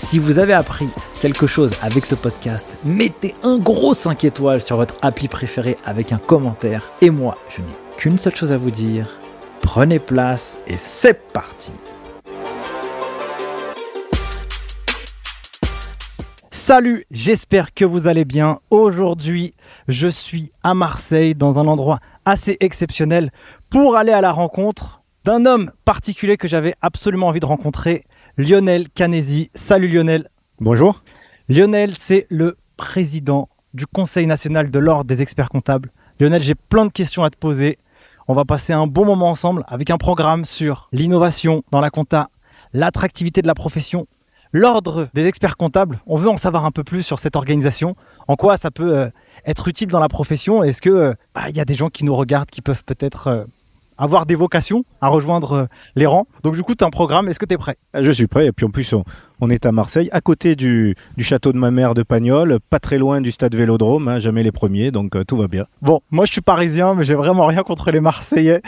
[0.00, 0.88] Si vous avez appris
[1.20, 6.12] quelque chose avec ce podcast, mettez un gros 5 étoiles sur votre appli préféré avec
[6.12, 6.92] un commentaire.
[7.02, 7.66] Et moi, je n'ai
[7.96, 9.18] qu'une seule chose à vous dire.
[9.60, 11.72] Prenez place et c'est parti
[16.52, 18.60] Salut, j'espère que vous allez bien.
[18.70, 19.52] Aujourd'hui,
[19.88, 23.32] je suis à Marseille dans un endroit assez exceptionnel
[23.68, 28.04] pour aller à la rencontre d'un homme particulier que j'avais absolument envie de rencontrer,
[28.38, 29.50] Lionel Canesi.
[29.56, 30.30] Salut Lionel.
[30.60, 31.02] Bonjour.
[31.48, 35.90] Lionel, c'est le président du Conseil national de l'Ordre des experts comptables.
[36.20, 37.78] Lionel, j'ai plein de questions à te poser.
[38.28, 42.28] On va passer un bon moment ensemble avec un programme sur l'innovation dans la compta,
[42.72, 44.06] l'attractivité de la profession,
[44.52, 46.00] l'Ordre des experts comptables.
[46.06, 47.96] On veut en savoir un peu plus sur cette organisation,
[48.28, 49.10] en quoi ça peut euh,
[49.46, 50.62] être utile dans la profession.
[50.62, 53.26] Est-ce que euh, bah, il y a des gens qui nous regardent qui peuvent peut-être
[53.26, 53.44] euh,
[53.98, 56.26] avoir des vocations à rejoindre euh, les rangs.
[56.44, 58.46] Donc du coup, tu as un programme, est-ce que tu es prêt Je suis prêt,
[58.46, 59.04] et puis en plus, on,
[59.40, 62.78] on est à Marseille, à côté du, du, château de ma mère de Pagnol, pas
[62.78, 65.66] très loin du stade Vélodrome, hein, jamais les premiers, donc euh, tout va bien.
[65.82, 68.62] Bon, moi je suis parisien, mais j'ai vraiment rien contre les Marseillais.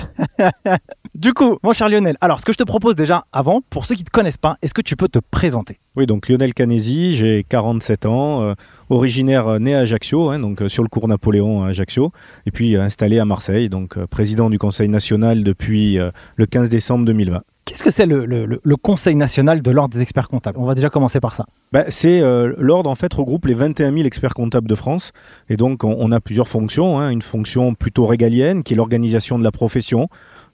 [1.14, 3.95] du coup, mon cher Lionel, alors ce que je te propose déjà avant, pour ceux
[3.95, 5.78] qui ne te connaissent pas, est-ce que tu peux te présenter?
[5.97, 8.42] Oui, donc Lionel Canesi, j'ai 47 ans.
[8.42, 8.55] Euh,
[8.91, 12.12] originaire euh, né à Ajaccio, hein, donc euh, sur le cours Napoléon à Ajaccio,
[12.44, 15.98] et puis euh, installé à Marseille, donc président du Conseil national depuis
[16.36, 17.42] le 15 décembre 2020.
[17.70, 20.58] Qu'est-ce que c'est le, le, le, Conseil national de l'Ordre des experts comptables?
[20.58, 21.46] On va déjà commencer par ça.
[21.73, 25.12] Ben, c'est euh, l'ordre en fait regroupe les 21 000 experts comptables de France
[25.48, 26.98] et donc on, on a plusieurs fonctions.
[26.98, 27.11] Hein.
[27.11, 30.08] Une fonction plutôt régalienne qui est l'organisation de la profession,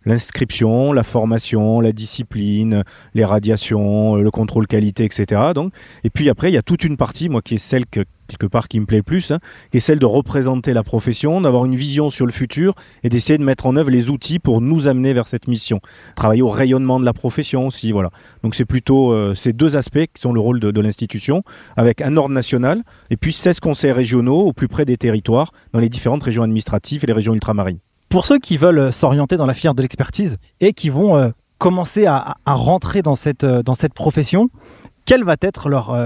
[0.06, 2.84] l'inscription, la formation, la discipline,
[3.14, 5.52] les radiations, le contrôle qualité, etc.
[5.54, 5.72] Donc,
[6.04, 8.46] et puis après, il y a toute une partie, moi, qui est celle que quelque
[8.46, 9.38] part qui me plaît le plus, hein,
[9.70, 12.74] qui est celle de représenter la profession, d'avoir une vision sur le futur
[13.04, 15.80] et d'essayer de mettre en œuvre les outils pour nous amener vers cette mission.
[16.16, 18.10] Travailler au rayonnement de la profession aussi, voilà.
[18.42, 21.42] Donc c'est plutôt euh, ces deux aspects qui sont le rôle de, de l'institution,
[21.76, 25.80] avec un ordre national et puis 16 conseils régionaux au plus près des territoires, dans
[25.80, 27.78] les différentes régions administratives et les régions ultramarines.
[28.08, 31.30] Pour ceux qui veulent euh, s'orienter dans la filière de l'expertise et qui vont euh,
[31.58, 34.48] commencer à, rentrer dans cette, euh, dans cette profession,
[35.04, 35.96] quelle va être leur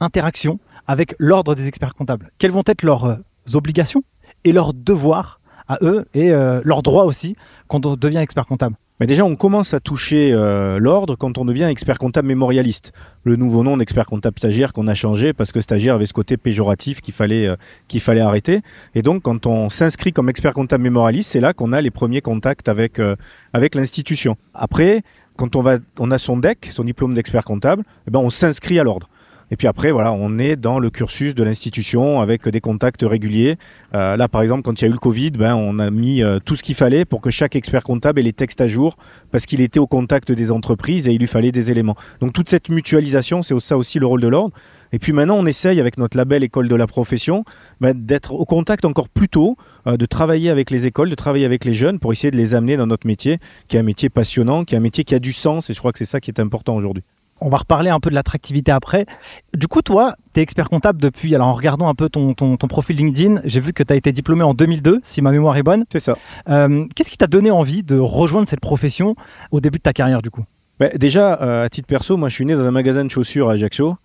[0.00, 2.30] interaction avec l'ordre des experts comptables?
[2.38, 3.18] Quelles vont être leurs
[3.52, 4.02] obligations
[4.44, 7.36] et leurs devoirs à eux et leurs droits aussi
[7.68, 8.76] quand on devient expert comptable?
[9.00, 12.92] Mais déjà, on commence à toucher euh, l'ordre quand on devient expert comptable mémorialiste.
[13.24, 16.36] Le nouveau nom d'expert comptable stagiaire qu'on a changé parce que stagiaire avait ce côté
[16.36, 17.56] péjoratif qu'il fallait, euh,
[17.88, 18.60] qu'il fallait arrêter.
[18.94, 22.20] Et donc, quand on s'inscrit comme expert comptable mémorialiste, c'est là qu'on a les premiers
[22.20, 23.16] contacts avec, euh,
[23.54, 24.36] avec l'institution.
[24.52, 25.02] Après,
[25.36, 28.78] quand on, va, on a son DEC, son diplôme d'expert comptable, eh ben on s'inscrit
[28.78, 29.08] à l'ordre.
[29.50, 33.56] Et puis après, voilà, on est dans le cursus de l'institution avec des contacts réguliers.
[33.94, 36.22] Euh, là, par exemple, quand il y a eu le Covid, ben, on a mis
[36.22, 38.96] euh, tout ce qu'il fallait pour que chaque expert comptable ait les textes à jour
[39.32, 41.96] parce qu'il était au contact des entreprises et il lui fallait des éléments.
[42.20, 44.54] Donc toute cette mutualisation, c'est ça aussi le rôle de l'ordre.
[44.92, 47.44] Et puis maintenant, on essaye avec notre label École de la profession
[47.80, 49.56] ben, d'être au contact encore plus tôt,
[49.86, 52.54] euh, de travailler avec les écoles, de travailler avec les jeunes pour essayer de les
[52.54, 55.18] amener dans notre métier, qui est un métier passionnant, qui est un métier qui a
[55.18, 55.70] du sens.
[55.70, 57.02] Et je crois que c'est ça qui est important aujourd'hui.
[57.40, 59.06] On va reparler un peu de l'attractivité après.
[59.54, 62.56] Du coup, toi, tu es expert comptable depuis, alors en regardant un peu ton, ton,
[62.56, 65.56] ton profil LinkedIn, j'ai vu que tu as été diplômé en 2002, si ma mémoire
[65.56, 65.84] est bonne.
[65.90, 66.16] C'est ça.
[66.48, 69.14] Euh, Qu'est-ce qui t'a donné envie de rejoindre cette profession
[69.50, 70.44] au début de ta carrière, du coup?
[70.78, 73.48] Bah, Déjà, euh, à titre perso, moi je suis né dans un magasin de chaussures
[73.48, 73.96] à Ajaccio.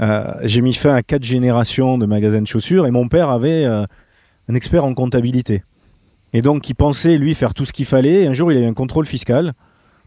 [0.00, 3.64] Euh, j'ai mis fin à quatre générations de magasins de chaussures et mon père avait
[3.64, 5.62] un expert en comptabilité.
[6.34, 8.24] Et donc, il pensait, lui, faire tout ce qu'il fallait.
[8.24, 9.52] Et un jour, il a eu un contrôle fiscal.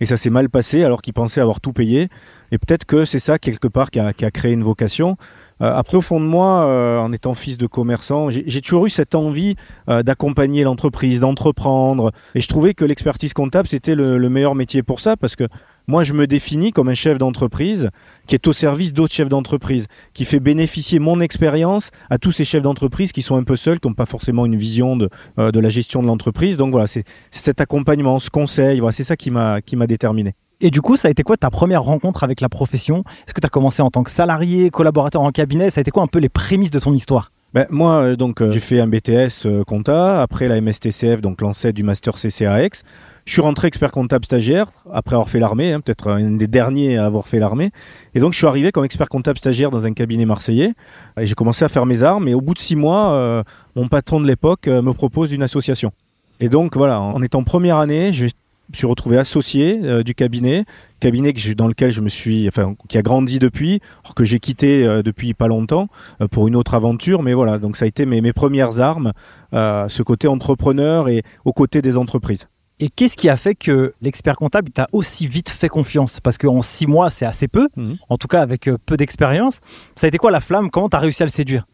[0.02, 2.10] Et ça s'est mal passé alors qu'il pensait avoir tout payé.
[2.52, 5.18] Et peut-être que c'est ça, quelque part, qui a, qui a, créé une vocation.
[5.62, 8.90] Euh, après, au fond de moi, euh, en étant fils de commerçant, j'ai toujours eu
[8.90, 9.56] cette envie
[9.90, 12.12] euh, d'accompagner l'entreprise, d'entreprendre.
[12.36, 15.46] Et je trouvais que l'expertise comptable, c'était le, le, meilleur métier pour ça, parce que
[15.88, 17.90] moi, je me définis comme un chef d'entreprise
[18.28, 22.46] qui est au service d'autres chefs d'entreprise, qui fait bénéficier mon expérience à tous ces
[22.46, 25.60] chefs d'entreprise qui sont un peu seuls, qui n'ont pas forcément une vision de, de
[25.60, 26.58] la gestion de l'entreprise.
[26.58, 30.36] Donc voilà, c'est cet accompagnement, ce conseil, voilà, c'est ça qui m'a déterminé.
[30.60, 33.04] Et du coup, ça a été quoi ta première rencontre avec la profession?
[33.26, 35.70] Est-ce que tu as commencé en tant que salarié, collaborateur en cabinet?
[35.70, 37.30] Ça a été quoi un peu les prémices de ton histoire?
[37.54, 41.42] Ben, moi, euh, donc, euh, j'ai fait un BTS euh, compta, après la MSTCF, donc
[41.42, 42.84] l'ancêtre du master CCAX.
[43.26, 46.98] Je suis rentré expert comptable stagiaire, après avoir fait l'armée, hein, peut-être un des derniers
[46.98, 47.72] à avoir fait l'armée.
[48.16, 50.74] Et donc, je suis arrivé comme expert comptable stagiaire dans un cabinet marseillais.
[51.20, 52.28] Et j'ai commencé à faire mes armes.
[52.28, 53.44] Et au bout de six mois,
[53.76, 55.92] mon patron de l'époque me propose une association.
[56.40, 58.28] Et donc, voilà, en étant première année, je
[58.70, 60.66] me suis retrouvé associé euh, du cabinet,
[61.00, 64.40] cabinet que dans lequel je me suis, enfin, qui a grandi depuis, alors que j'ai
[64.40, 65.88] quitté euh, depuis pas longtemps
[66.22, 67.24] euh, pour une autre aventure.
[67.24, 69.14] Mais voilà, donc ça a été mes, mes premières armes,
[69.54, 72.48] ce côté entrepreneur et aux côtés des entreprises.
[72.80, 76.20] Et qu'est-ce qui a fait que l'expert comptable t'a aussi vite fait confiance?
[76.20, 77.94] Parce qu'en six mois, c'est assez peu, mmh.
[78.10, 79.62] en tout cas avec peu d'expérience.
[79.96, 80.70] Ça a été quoi la flamme?
[80.70, 81.66] Comment tu as réussi à le séduire?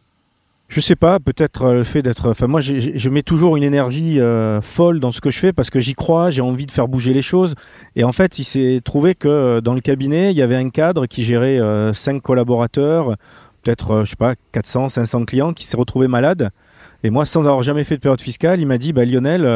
[0.68, 2.30] Je sais pas, peut-être euh, le fait d'être.
[2.30, 5.70] Enfin, moi, je mets toujours une énergie euh, folle dans ce que je fais parce
[5.70, 7.54] que j'y crois, j'ai envie de faire bouger les choses.
[7.96, 10.70] Et en fait, il s'est trouvé que euh, dans le cabinet, il y avait un
[10.70, 11.60] cadre qui gérait
[11.92, 13.16] cinq collaborateurs,
[13.62, 16.50] peut-être, je sais pas, 400, 500 clients, qui s'est retrouvé malade.
[17.02, 19.46] Et moi, sans avoir jamais fait de période fiscale, il m'a dit, bah, Lionel,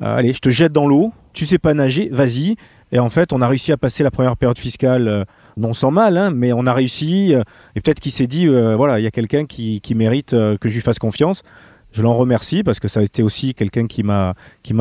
[0.00, 1.12] allez, je te jette dans l'eau.
[1.34, 2.56] Tu sais pas nager, vas-y.
[2.90, 5.26] Et en fait, on a réussi à passer la première période fiscale
[5.58, 7.34] non sans mal, hein, mais on a réussi.
[7.34, 7.42] Euh,
[7.74, 10.68] et peut-être qu'il s'est dit, euh, voilà, il y a quelqu'un qui, mérite euh, que
[10.68, 11.42] je lui fasse confiance.
[11.92, 14.34] Je l'en remercie parce que ça a été aussi quelqu'un qui m'a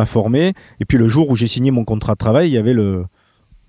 [0.05, 0.53] formé.
[0.79, 3.05] Et puis le jour où j'ai signé mon contrat de travail, il y avait le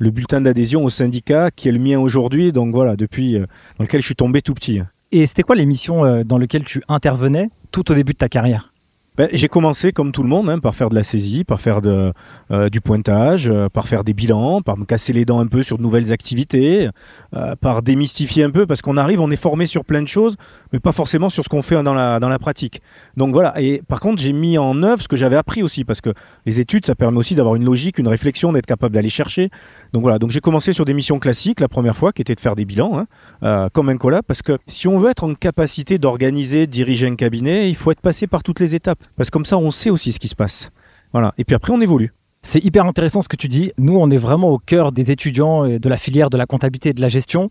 [0.00, 2.52] le bulletin d'adhésion au syndicat qui est le mien aujourd'hui.
[2.52, 4.81] Donc voilà, depuis dans lequel je suis tombé tout petit.
[5.10, 8.70] Et c'était quoi l'émission dans laquelle tu intervenais tout au début de ta carrière?
[9.19, 11.82] Ben, j'ai commencé comme tout le monde hein, par faire de la saisie, par faire
[11.82, 12.12] de,
[12.53, 15.65] euh, du pointage, euh, par faire des bilans, par me casser les dents un peu
[15.65, 16.88] sur de nouvelles activités,
[17.35, 20.37] euh, par démystifier un peu parce qu'on arrive, on est formé sur plein de choses,
[20.73, 22.81] mais pas forcément sur ce qu'on fait dans la, dans la pratique.
[23.17, 26.00] Donc voilà, et par contre j'ai mis en œuvre ce que j'avais appris aussi parce
[26.00, 26.11] que
[26.47, 29.50] les études ça permet aussi d'avoir une logique, une réflexion, d'être capable d'aller chercher.
[29.93, 32.41] Donc voilà, donc j'ai commencé sur des missions classiques la première fois qui était de
[32.41, 33.05] faire des bilans,
[33.43, 37.09] hein, comme un collab, parce que si on veut être en capacité d'organiser, de diriger
[37.09, 39.00] un cabinet, il faut être passé par toutes les étapes.
[39.16, 40.70] Parce que comme ça, on sait aussi ce qui se passe.
[41.12, 41.32] Voilà.
[41.38, 42.12] Et puis après, on évolue.
[42.43, 43.72] C'est hyper intéressant ce que tu dis.
[43.78, 46.93] Nous, on est vraiment au cœur des étudiants de la filière de la comptabilité et
[46.93, 47.50] de la gestion.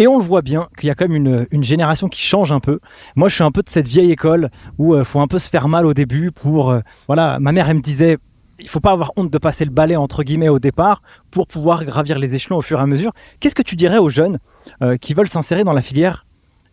[0.00, 2.60] Et on le voit bien qu'il y a quand même une, génération qui change un
[2.60, 2.78] peu.
[3.16, 4.48] Moi, je suis un peu de cette vieille école
[4.78, 6.70] où il euh, faut un peu se faire mal au début pour.
[6.70, 8.16] Euh, voilà, ma mère, elle me disait
[8.60, 11.84] il faut pas avoir honte de passer le balai entre guillemets au départ pour pouvoir
[11.84, 13.12] gravir les échelons au fur et à mesure.
[13.40, 14.38] Qu'est-ce que tu dirais aux jeunes
[14.82, 16.24] euh, qui veulent s'insérer dans la filière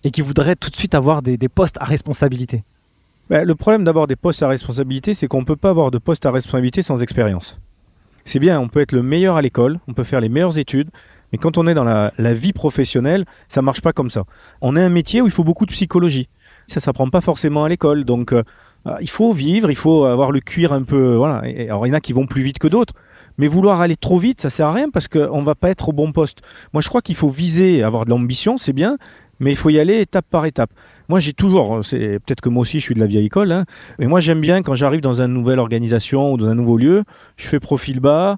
[0.03, 2.63] et qui voudraient tout de suite avoir des postes à responsabilité?
[3.30, 5.98] Bah, le problème d'avoir des postes à responsabilité, c'est qu'on ne peut pas avoir de
[5.98, 7.57] poste à responsabilité sans expérience.
[8.24, 10.89] C'est bien, on peut être le meilleur à l'école, on peut faire les meilleures études,
[11.31, 14.24] mais quand on est dans la, vie professionnelle, ça marche pas comme ça.
[14.62, 16.27] On a un métier où il faut beaucoup de psychologie.
[16.68, 18.44] Ça s'apprend pas forcément à l'école, donc euh,
[18.88, 21.16] euh, il faut vivre, il faut avoir le cuir un peu.
[21.16, 21.44] Voilà.
[21.68, 22.94] alors il y en a qui vont plus vite que d'autres,
[23.38, 25.94] mais vouloir aller trop vite, ça sert à rien parce qu'on va pas être au
[25.94, 26.42] bon poste.
[26.74, 28.98] Moi, je crois qu'il faut viser, avoir de l'ambition, c'est bien,
[29.39, 30.72] mais il faut y aller étape par étape.
[31.10, 33.66] Moi, j'ai toujours, c'est peut-être que moi aussi, je suis de la vieille école, hein,
[34.00, 37.04] mais moi, j'aime bien quand j'arrive dans une nouvelle organisation ou dans un nouveau lieu,
[37.38, 38.38] je fais profil bas,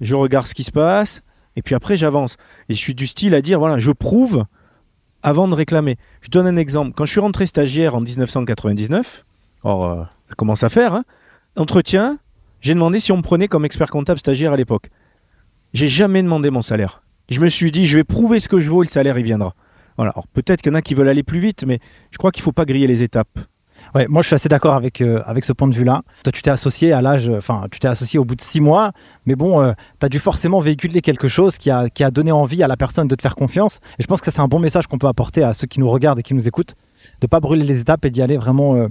[0.00, 1.22] je regarde ce qui se passe,
[1.56, 2.36] et puis après, j'avance.
[2.68, 4.44] Et je suis du style à dire, voilà, je prouve
[5.22, 5.96] avant de réclamer.
[6.20, 6.92] Je donne un exemple.
[6.96, 9.24] Quand je suis rentré stagiaire en 1999,
[9.64, 11.04] or, euh, ça commence à faire, hein,
[11.56, 12.18] entretien,
[12.60, 14.90] j'ai demandé si on me prenait comme expert comptable stagiaire à l'époque.
[15.72, 17.02] J'ai jamais demandé mon salaire.
[17.30, 19.24] Je me suis dit, je vais prouver ce que je vaux et le salaire, il
[19.24, 19.54] viendra.
[19.98, 20.12] Voilà.
[20.12, 22.40] Alors peut-être qu'il y en a qui veulent aller plus vite, mais je crois qu'il
[22.40, 23.38] ne faut pas griller les étapes.
[23.94, 26.02] Ouais, moi je suis assez d'accord avec, euh, avec ce point de vue-là.
[26.22, 28.92] Toi, tu t'es associé à l'âge, enfin, tu t'es associé au bout de six mois,
[29.26, 32.30] mais bon, euh, tu as dû forcément véhiculer quelque chose qui a, qui a donné
[32.30, 33.80] envie à la personne de te faire confiance.
[33.98, 35.88] Et je pense que c'est un bon message qu'on peut apporter à ceux qui nous
[35.88, 36.74] regardent et qui nous écoutent,
[37.20, 38.88] de pas brûler les étapes et d'y aller vraiment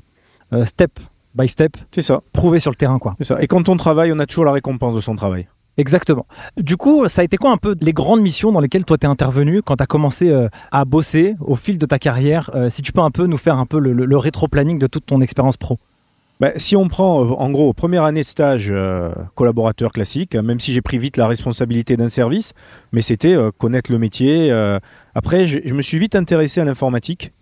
[0.54, 1.00] euh, step
[1.36, 1.78] by step.
[1.92, 2.20] C'est ça.
[2.34, 3.16] Prouver sur le terrain, quoi.
[3.20, 3.42] C'est ça.
[3.42, 5.48] Et quand on travaille, on a toujours la récompense de son travail.
[5.78, 6.26] Exactement.
[6.58, 9.06] Du coup, ça a été quoi un peu les grandes missions dans lesquelles toi t'es
[9.06, 12.82] intervenu quand tu as commencé euh, à bosser au fil de ta carrière euh, Si
[12.82, 15.78] tu peux un peu nous faire un peu le, rétro-planning de toute ton expérience pro?
[16.40, 18.74] Bah, si on prend euh, en gros première année de stage
[19.36, 22.54] collaborateur classique, même si j'ai pris vite la responsabilité d'un service,
[22.92, 24.52] mais c'était connaître le métier.
[25.14, 27.34] après, je, me suis vite intéressé à l'informatique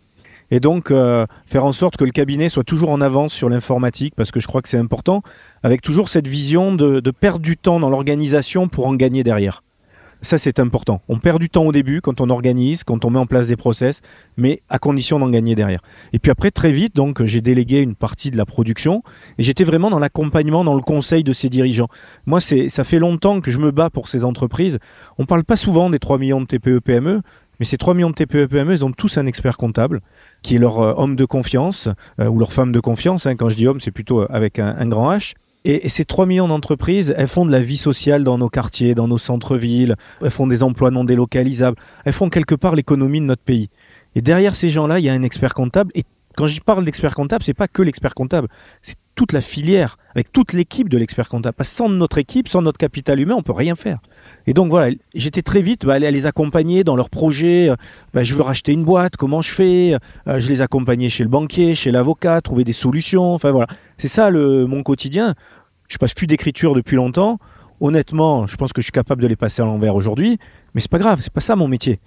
[0.51, 4.31] et donc faire en sorte que le cabinet soit toujours en avance sur l'informatique parce
[4.31, 5.23] que je crois que c'est important
[5.65, 9.63] avec toujours cette vision de, perdre du temps dans l'organisation pour en gagner derrière.
[10.21, 11.01] Ça, c'est important.
[11.09, 13.55] On perd du temps au début quand on organise, quand on met en place des
[13.55, 14.03] process,
[14.37, 15.81] mais à condition d'en gagner derrière.
[16.13, 19.01] Et puis après, très vite, donc, j'ai délégué une partie de la production
[19.39, 21.89] et j'étais vraiment dans l'accompagnement, dans le conseil de ces dirigeants.
[22.27, 24.77] Moi, ça fait longtemps que je me bats pour ces entreprises.
[25.17, 27.21] On ne parle pas souvent des 3 millions de TPE-PME,
[27.59, 30.01] mais ces 3 millions de TPE-PME, ils ont tous un expert comptable
[30.43, 31.89] qui est leur euh, homme de confiance
[32.21, 33.25] euh, ou leur femme de confiance.
[33.25, 33.35] Hein.
[33.35, 35.33] Quand je dis homme, c'est plutôt euh, avec un grand H
[35.67, 39.07] Et, ces 3 millions d'entreprises, elles font de la vie sociale dans nos quartiers, dans
[39.07, 43.41] nos centres-villes, elles font des emplois non délocalisables, elles font quelque part l'économie de notre
[43.41, 43.69] pays.
[44.15, 45.91] Et derrière ces gens-là, il y a un expert comptable.
[45.95, 46.03] Et
[46.35, 48.47] quand je parle d'expert comptable, c'est pas que l'expert comptable,
[48.83, 51.55] c'est toute la filière, avec toute l'équipe de l'expert comptable.
[51.55, 53.99] Parce que sans notre équipe, sans notre capital humain, on peut rien faire.
[54.45, 57.71] Et donc voilà, j'étais très vite bah, aller à les accompagner dans leurs projets.
[58.13, 61.29] Bah, je veux racheter une boîte, comment je fais euh, Je les accompagnais chez le
[61.29, 63.33] banquier, chez l'avocat, trouver des solutions.
[63.33, 63.67] Enfin voilà,
[63.97, 65.33] c'est ça le, mon quotidien.
[65.87, 67.39] Je passe plus d'écriture depuis longtemps.
[67.81, 70.39] Honnêtement, je pense que je suis capable de les passer à l'envers aujourd'hui,
[70.73, 71.99] mais c'est pas grave, c'est pas ça mon métier.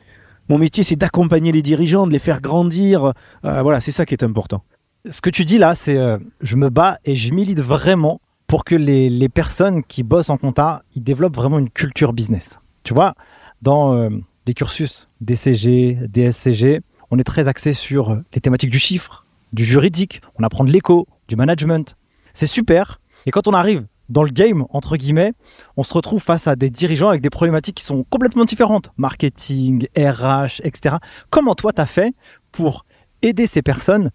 [0.49, 3.13] Mon métier, c'est d'accompagner les dirigeants, de les faire grandir.
[3.45, 4.63] Euh, voilà, c'est ça qui est important.
[5.11, 8.65] Ce que tu dis là, c'est euh, je me bats et je milite vraiment pour
[8.65, 12.59] que les, personnes qui bossent en compta, ils développent vraiment une culture business.
[12.83, 13.15] Tu vois,
[13.61, 14.09] dans euh,
[14.47, 16.81] les cursus DCG, DSCG,
[17.11, 21.07] on est très axé sur les thématiques du chiffre, du juridique, on apprend de l'éco,
[21.29, 21.95] du management.
[22.33, 23.01] C'est super.
[23.29, 25.35] Et quand on arrive dans le game, entre guillemets,
[25.77, 28.91] on se retrouve face à des dirigeants avec des problématiques qui sont complètement différentes.
[28.97, 30.97] Marketing, RH, etc.
[31.29, 32.15] Comment toi, tu as fait
[32.51, 32.87] pour
[33.21, 34.11] aider ces personnes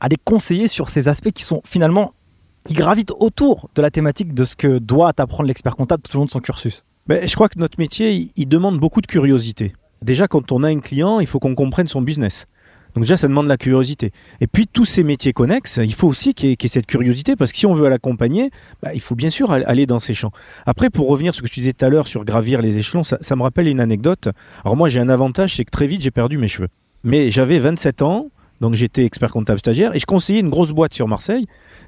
[0.00, 2.12] à les conseiller sur ces aspects qui sont finalement
[2.64, 6.18] qui gravitent autour de la thématique de ce que doit apprendre l'expert comptable tout au
[6.18, 6.82] long de son cursus?
[7.06, 9.72] Ben, Je crois que notre métier, il demande beaucoup de curiosité.
[10.02, 12.48] Déjà, quand on a un client, il faut qu'on comprenne son business.
[12.94, 14.12] Donc déjà, ça demande la curiosité.
[14.40, 17.52] Et puis, tous ces métiers connexes, il faut aussi qu'il y, ait cette curiosité, parce
[17.52, 18.50] que si on veut l'accompagner,
[18.82, 20.32] bah, il faut bien sûr aller dans ces champs.
[20.66, 23.04] Après, pour revenir sur ce que tu disais tout à l'heure sur gravir les échelons,
[23.04, 24.28] ça, me rappelle une anecdote.
[24.64, 26.68] Alors moi, j'ai un avantage, c'est que très vite, j'ai perdu mes cheveux.
[27.04, 28.30] Mais j'avais 27 ans,
[28.60, 31.46] donc j'étais expert comptable stagiaire, et je conseillais une grosse boîte sur Marseille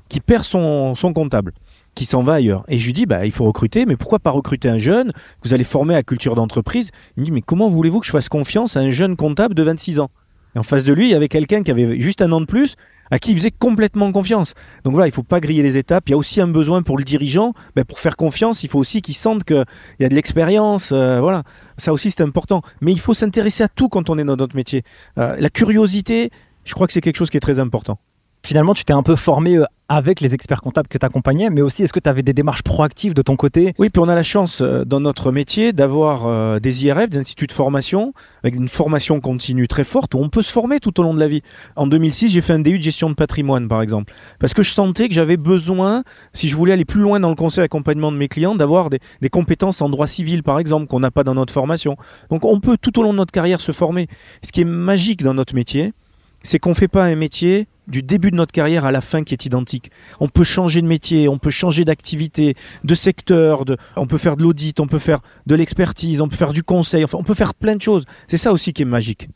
[0.09, 1.53] qui perd son, son comptable,
[1.95, 2.65] qui s'en va ailleurs.
[2.69, 5.13] Et je lui dis, bah, il faut recruter, mais pourquoi pas recruter un jeune?
[5.43, 8.29] Vous allez former à culture d'entreprise Il me dit, mais comment voulez-vous que je fasse
[8.29, 10.11] confiance à un jeune comptable de 26 ans?
[10.55, 12.47] Et en face de lui, il y avait quelqu'un qui avait juste un an de
[12.47, 12.77] plus,
[13.11, 14.55] à qui il faisait complètement confiance.
[14.85, 16.09] Donc voilà, il faut pas griller les étapes.
[16.09, 18.79] Il y a aussi un besoin pour le dirigeant, ben pour faire confiance, il faut
[18.79, 19.65] aussi qu'il sente qu'il
[19.99, 20.91] y a de l'expérience.
[20.93, 21.43] Euh, voilà,
[21.77, 22.63] ça aussi c'est important.
[22.81, 24.83] Mais il faut s'intéresser à tout quand on est dans notre métier.
[25.19, 26.31] Euh, la curiosité,
[26.65, 27.99] je crois que c'est quelque chose qui est très important.
[28.43, 31.61] Finalement, tu t'es un peu formé euh, avec les experts comptables que tu accompagnais, mais
[31.61, 33.75] aussi est-ce que tu avais des démarches proactives de ton côté?
[33.79, 37.19] Oui, puis on a la chance euh, dans notre métier d'avoir euh, des IRF, des
[37.19, 40.99] instituts de formation, avec une formation continue très forte, où on peut se former tout
[41.01, 41.43] au long de la vie.
[41.77, 44.71] En 2006, j'ai fait un DU de gestion de patrimoine, par exemple, parce que je
[44.71, 48.17] sentais que j'avais besoin, si je voulais aller plus loin dans le conseil d'accompagnement de
[48.17, 51.53] mes clients, d'avoir des compétences en droit civil, par exemple, qu'on n'a pas dans notre
[51.53, 51.97] formation.
[52.31, 54.09] Donc on peut tout au long de notre carrière se former.
[54.43, 55.93] Ce qui est magique dans notre métier,
[56.43, 59.25] c'est qu'on ne fait pas un métier du début de notre carrière à la fin
[59.25, 59.91] qui est identique.
[60.21, 62.55] On peut changer de métier, on peut changer d'activité,
[62.85, 66.37] de secteur, de, on peut faire de l'audit, on peut faire de l'expertise, on peut
[66.37, 68.05] faire du conseil, enfin, on peut faire plein de choses.
[68.29, 69.29] C'est ça aussi qui est magique.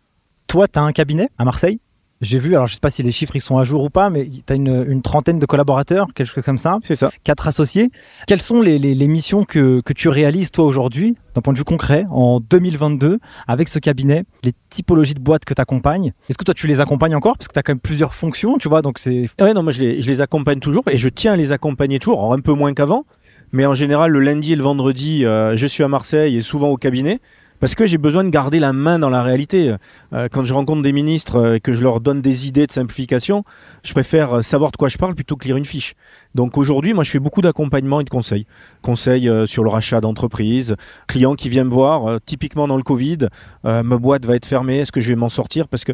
[0.47, 1.81] Toi, tu as un cabinet à Marseille?
[2.21, 4.11] J'ai vu, alors je sais pas si les chiffres ils sont à jour ou pas,
[4.11, 6.79] mais tu as une, trentaine de collaborateurs, quelque chose comme ça.
[6.83, 7.11] C'est ça.
[7.25, 7.91] Quatre associés.
[8.27, 12.41] Quelles sont les, missions que, tu réalises toi aujourd'hui, d'un point de vue concret, en
[12.41, 16.67] 2022, avec ce cabinet, les typologies de boîtes que tu accompagnes Est-ce que toi tu
[16.67, 17.37] les accompagnes encore?
[17.37, 19.29] Parce que tu as quand même plusieurs fonctions, tu vois, donc c'est.
[19.41, 21.99] Ouais, non, moi je les, je les accompagne toujours et je tiens à les accompagner
[21.99, 23.05] toujours, un peu moins qu'avant.
[23.53, 26.71] Mais en général, le lundi et le vendredi, euh, je suis à Marseille et souvent
[26.71, 27.21] au cabinet
[27.61, 29.75] parce que j'ai besoin de garder la main dans la réalité.
[30.13, 32.73] Euh, quand je rencontre des ministres euh, et que je leur donne des idées de
[32.73, 33.45] simplification,
[33.83, 35.95] je préfère euh, savoir de quoi je parle plutôt que lire une fiche.
[36.35, 38.47] Donc aujourd'hui, moi, je fais beaucoup d'accompagnement et de conseils.
[38.83, 43.29] Conseils sur le rachat d'entreprise, clients qui viennent me voir, typiquement dans le Covid,
[43.63, 45.69] ma boîte va être fermée, est-ce que je vais m'en sortir?
[45.69, 45.93] Parce que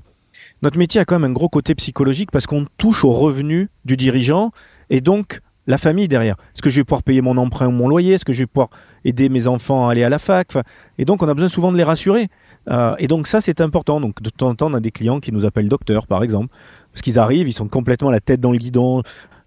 [0.62, 3.96] notre métier a quand même un gros côté psychologique parce qu'on touche aux revenus du
[3.96, 4.50] dirigeant
[4.88, 6.36] et donc la famille derrière.
[6.54, 8.14] Est-ce que je vais pouvoir payer mon emprunt ou mon loyer?
[8.14, 8.70] Est-ce que je vais pouvoir
[9.04, 10.52] aider mes enfants à aller à la fac?
[10.98, 12.28] Et donc, on a besoin souvent de les rassurer.
[12.70, 14.00] Euh, et donc, ça, c'est important.
[14.00, 16.54] Donc, de temps en temps, on a des clients qui nous appellent docteur, par exemple.
[16.92, 19.02] Parce qu'ils arrivent, ils sont complètement la tête dans le guidon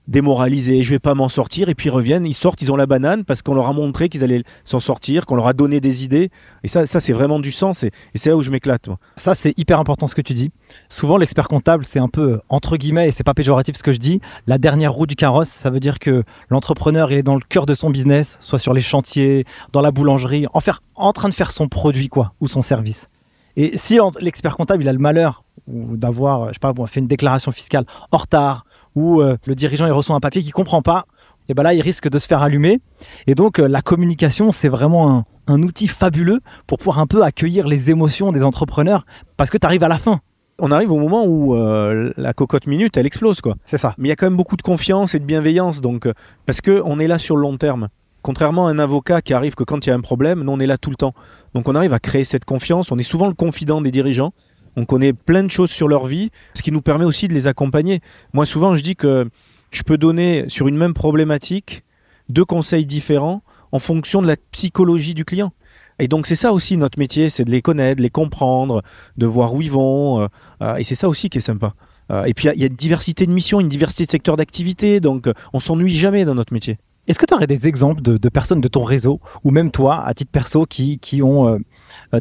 [0.07, 2.85] démoralisés, je vais pas m'en sortir, et puis ils reviennent, ils sortent, ils ont la
[2.85, 6.03] banane parce qu'on leur a montré qu'ils allaient s'en sortir, qu'on leur a donné des
[6.03, 6.29] idées.
[6.63, 8.89] Et ça, ça c'est vraiment du sens, et, c'est là où je m'éclate.
[9.15, 10.51] Ça, c'est hyper important ce que tu dis.
[10.89, 13.99] Souvent, l'expert comptable, c'est un peu, entre guillemets, et c'est pas péjoratif ce que je
[13.99, 15.49] dis, la dernière roue du carrosse.
[15.49, 18.73] Ça veut dire que l'entrepreneur, il est dans le cœur de son business, soit sur
[18.73, 22.47] les chantiers, dans la boulangerie, en, faire, en train de faire son produit, quoi, ou
[22.47, 23.09] son service.
[23.55, 27.51] Et si l'expert comptable, il a le malheur d'avoir, je sais pas, fait une déclaration
[27.51, 31.05] fiscale en retard, où euh, le dirigeant il reçoit un papier qu'il comprend pas,
[31.49, 32.79] et ben là il risque de se faire allumer.
[33.27, 37.67] Et donc euh, la communication c'est vraiment un, outil fabuleux pour pouvoir un peu accueillir
[37.67, 39.05] les émotions des entrepreneurs
[39.37, 40.19] parce que tu arrives à la fin.
[40.59, 43.55] On arrive au moment où euh, la cocotte minute elle explose quoi.
[43.65, 43.95] C'est ça.
[43.97, 46.07] Mais il y a quand même beaucoup de confiance et de bienveillance donc
[46.45, 47.89] parce que on est là sur le long terme.
[48.21, 50.59] Contrairement à un avocat qui arrive que quand il y a un problème, nous on
[50.59, 51.13] est là tout le temps.
[51.53, 54.31] Donc on arrive à créer cette confiance, on est souvent le confident des dirigeants
[54.75, 57.47] on connaît plein de choses sur leur vie, ce qui nous permet aussi de les
[57.47, 58.01] accompagner.
[58.33, 59.29] Moi, souvent, je dis que
[59.71, 61.83] je peux donner sur une même problématique
[62.29, 65.51] deux conseils différents en fonction de la psychologie du client.
[65.99, 68.81] Et donc c'est ça aussi notre métier, c'est de les connaître, de les comprendre,
[69.17, 70.21] de voir où ils vont.
[70.21, 70.27] Euh,
[70.61, 71.73] euh, et c'est ça aussi qui est sympa.
[72.11, 74.99] Euh, et puis il y, a une diversité de missions, une diversité de secteurs d'activité,
[74.99, 76.77] donc on s'ennuie jamais dans notre métier.
[77.07, 80.13] Est-ce que tu aurais des exemples de, personnes de ton réseau, ou même toi, à
[80.13, 81.59] titre perso, qui, qui ont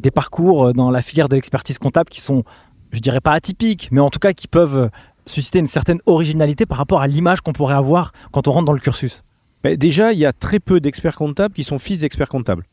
[0.01, 2.45] des parcours dans la filière de l'expertise comptable qui sont,
[2.93, 4.91] je dirais pas atypiques, mais en tout cas qui peuvent
[5.27, 8.73] susciter une certaine originalité par rapport à l'image qu'on pourrait avoir quand on rentre dans
[8.73, 9.23] le cursus
[9.63, 12.65] ben, Déjà, il y a très peu d'experts comptables qui sont fils d'experts comptables.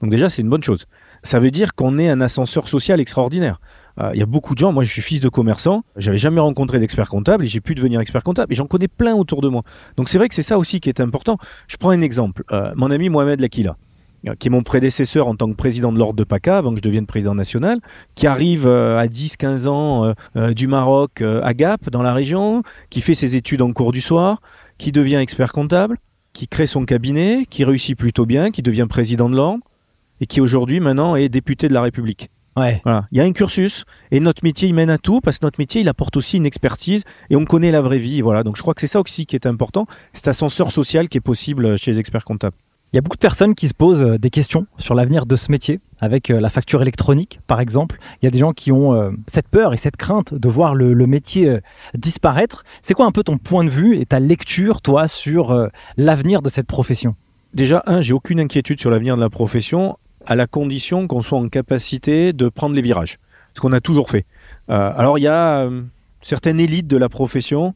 [0.00, 0.86] Donc déjà, c'est une bonne chose.
[1.22, 3.60] Ça veut dire qu'on est un ascenseur social extraordinaire.
[4.00, 6.40] Euh, il y a beaucoup de gens, moi je suis fils de commerçant, j'avais jamais
[6.40, 9.48] rencontré d'expert comptable et j'ai pu devenir expert comptable et j'en connais plein autour de
[9.48, 9.62] moi.
[9.96, 11.38] Donc c'est vrai que c'est ça aussi qui est important.
[11.68, 12.42] Je prends un exemple.
[12.50, 13.74] Euh, mon ami Mohamed Lakila, euh,
[14.38, 16.82] qui est mon prédécesseur en tant que président de l'ordre de PACA avant que je
[16.82, 17.80] devienne président national,
[18.14, 20.14] qui arrive à 10-15 ans
[20.52, 24.40] du Maroc à Gap dans la région, qui fait ses études en cours du soir,
[24.78, 25.98] qui devient expert comptable,
[26.32, 29.62] qui crée son cabinet, qui réussit plutôt bien, qui devient président de l'ordre
[30.20, 32.28] et qui aujourd'hui maintenant est député de la République.
[32.56, 32.80] Ouais.
[32.84, 33.06] Voilà.
[33.10, 35.58] Il y a un cursus et notre métier il mène à tout parce que notre
[35.58, 38.20] métier il apporte aussi une expertise et on connaît la vraie vie.
[38.20, 38.42] Voilà.
[38.42, 41.20] Donc je crois que c'est ça aussi qui est important, cet ascenseur social qui est
[41.20, 42.56] possible chez les experts comptables.
[42.94, 45.34] Il y a beaucoup de personnes qui se posent euh, des questions sur l'avenir de
[45.34, 47.98] ce métier, avec euh, la facture électronique par exemple.
[48.22, 50.76] Il y a des gens qui ont euh, cette peur et cette crainte de voir
[50.76, 51.58] le, métier
[51.94, 52.64] disparaître.
[52.82, 56.48] C'est quoi un peu ton point de vue et ta lecture, toi, sur l'avenir de
[56.48, 57.16] cette profession?
[57.52, 61.38] Déjà, un, j'ai aucune inquiétude sur l'avenir de la profession à la condition qu'on soit
[61.38, 63.18] en capacité de prendre les virages,
[63.54, 64.24] ce qu'on a toujours fait.
[64.68, 65.68] Alors il y a
[66.22, 67.74] certaines élites de la profession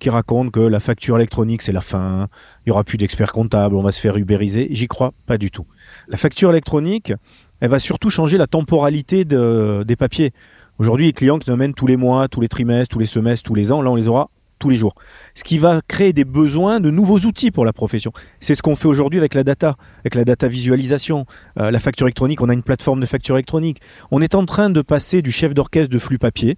[0.00, 2.28] qui racontent que la facture électronique c'est la fin,
[2.66, 4.68] il y aura plus d'experts comptables, on va se faire ubériser.
[4.72, 5.66] J'y crois pas du tout.
[6.08, 7.12] La facture électronique,
[7.60, 10.32] elle va surtout changer la temporalité des papiers.
[10.78, 13.46] Aujourd'hui, les clients qui nous amènent tous les mois, tous les trimestres, tous les semestres,
[13.46, 14.30] tous les ans, là on les aura
[14.60, 14.94] tous les jours.
[15.34, 18.12] Ce qui va créer des besoins de nouveaux outils pour la profession.
[18.38, 21.26] C'est ce qu'on fait aujourd'hui avec la data, avec la data visualisation,
[21.58, 22.40] euh, la facture électronique.
[22.42, 23.80] On a une plateforme de facture électronique.
[24.10, 26.56] On est en train de passer du chef d'orchestre de flux papier,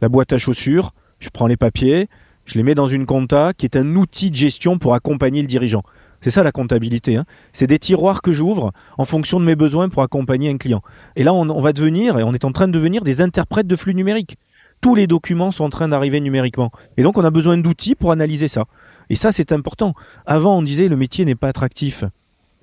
[0.00, 0.92] la boîte à chaussures.
[1.18, 2.08] Je prends les papiers,
[2.44, 5.48] je les mets dans une compta qui est un outil de gestion pour accompagner le
[5.48, 5.82] dirigeant.
[6.20, 7.16] C'est ça la comptabilité.
[7.16, 7.24] Hein.
[7.52, 10.82] C'est des tiroirs que j'ouvre en fonction de mes besoins pour accompagner un client.
[11.16, 13.76] Et là, on, va devenir, et on est en train de devenir des interprètes de
[13.76, 14.38] flux numériques
[14.84, 16.70] tous les documents sont en train d'arriver numériquement.
[16.98, 18.64] Et donc on a besoin d'outils pour analyser ça.
[19.08, 19.94] Et ça c'est important.
[20.26, 22.04] Avant on disait le métier n'est pas attractif.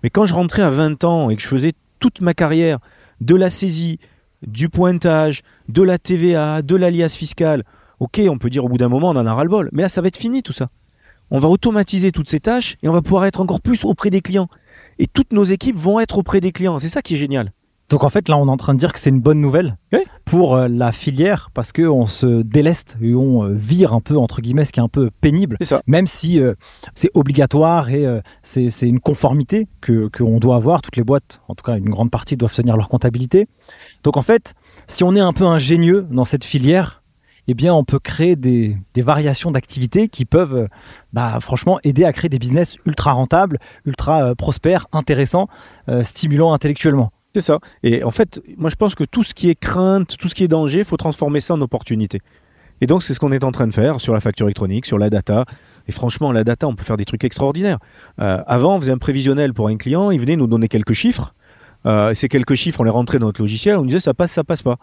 [0.03, 2.77] Mais quand je rentrais à 20 ans et que je faisais toute ma carrière
[3.21, 3.97] de la saisie,
[4.45, 7.63] du pointage, de la TVA, de l'alias fiscal,
[8.01, 9.69] ok, on peut dire au bout d'un moment on en a ras-le-bol.
[9.71, 10.67] Mais là ça va être fini tout ça.
[11.29, 14.21] On va automatiser toutes ces tâches et on va pouvoir être encore plus auprès des
[14.21, 14.49] clients.
[14.99, 16.77] Et toutes nos équipes vont être auprès des clients.
[16.79, 17.53] C'est ça qui est génial.
[17.91, 19.75] Donc en fait, là, on est en train de dire que c'est une bonne nouvelle
[20.23, 24.41] pour euh, la filière parce qu'on se déleste et on euh, vire un peu, entre
[24.41, 25.57] guillemets, ce qui est un peu pénible.
[25.87, 26.53] Même si euh,
[26.95, 28.05] c'est obligatoire et
[28.43, 30.81] c'est une conformité qu'on doit avoir.
[30.81, 33.47] Toutes les boîtes, en tout cas une grande partie, doivent tenir leur comptabilité.
[34.03, 34.53] Donc en fait,
[34.87, 37.00] si on est un peu ingénieux dans cette filière,
[37.47, 40.67] eh bien, on peut créer des, variations d'activités qui peuvent,
[41.13, 45.47] bah, franchement, aider à créer des business ultra rentables, ultra prospères, intéressants,
[46.03, 47.11] stimulants intellectuellement.
[47.33, 47.59] C'est ça.
[47.83, 50.43] Et en fait, moi je pense que tout ce qui est crainte, tout ce qui
[50.43, 52.19] est danger, faut transformer ça en opportunité.
[52.81, 54.97] Et donc c'est ce qu'on est en train de faire sur la facture électronique, sur
[54.97, 55.45] la data.
[55.87, 57.79] Et franchement, la data, on peut faire des trucs extraordinaires.
[58.19, 61.33] Euh, avant, on faisait un prévisionnel pour un client, il venait nous donner quelques chiffres.
[61.85, 64.43] Euh, ces quelques chiffres, on les rentrait dans notre logiciel, on disait ça passe, ça
[64.43, 64.77] passe pas.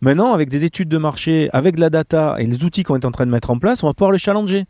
[0.00, 3.04] Maintenant, avec des études de marché, avec de la data et les outils qu'on est
[3.04, 4.64] en train de mettre en place, on va pouvoir le challenger.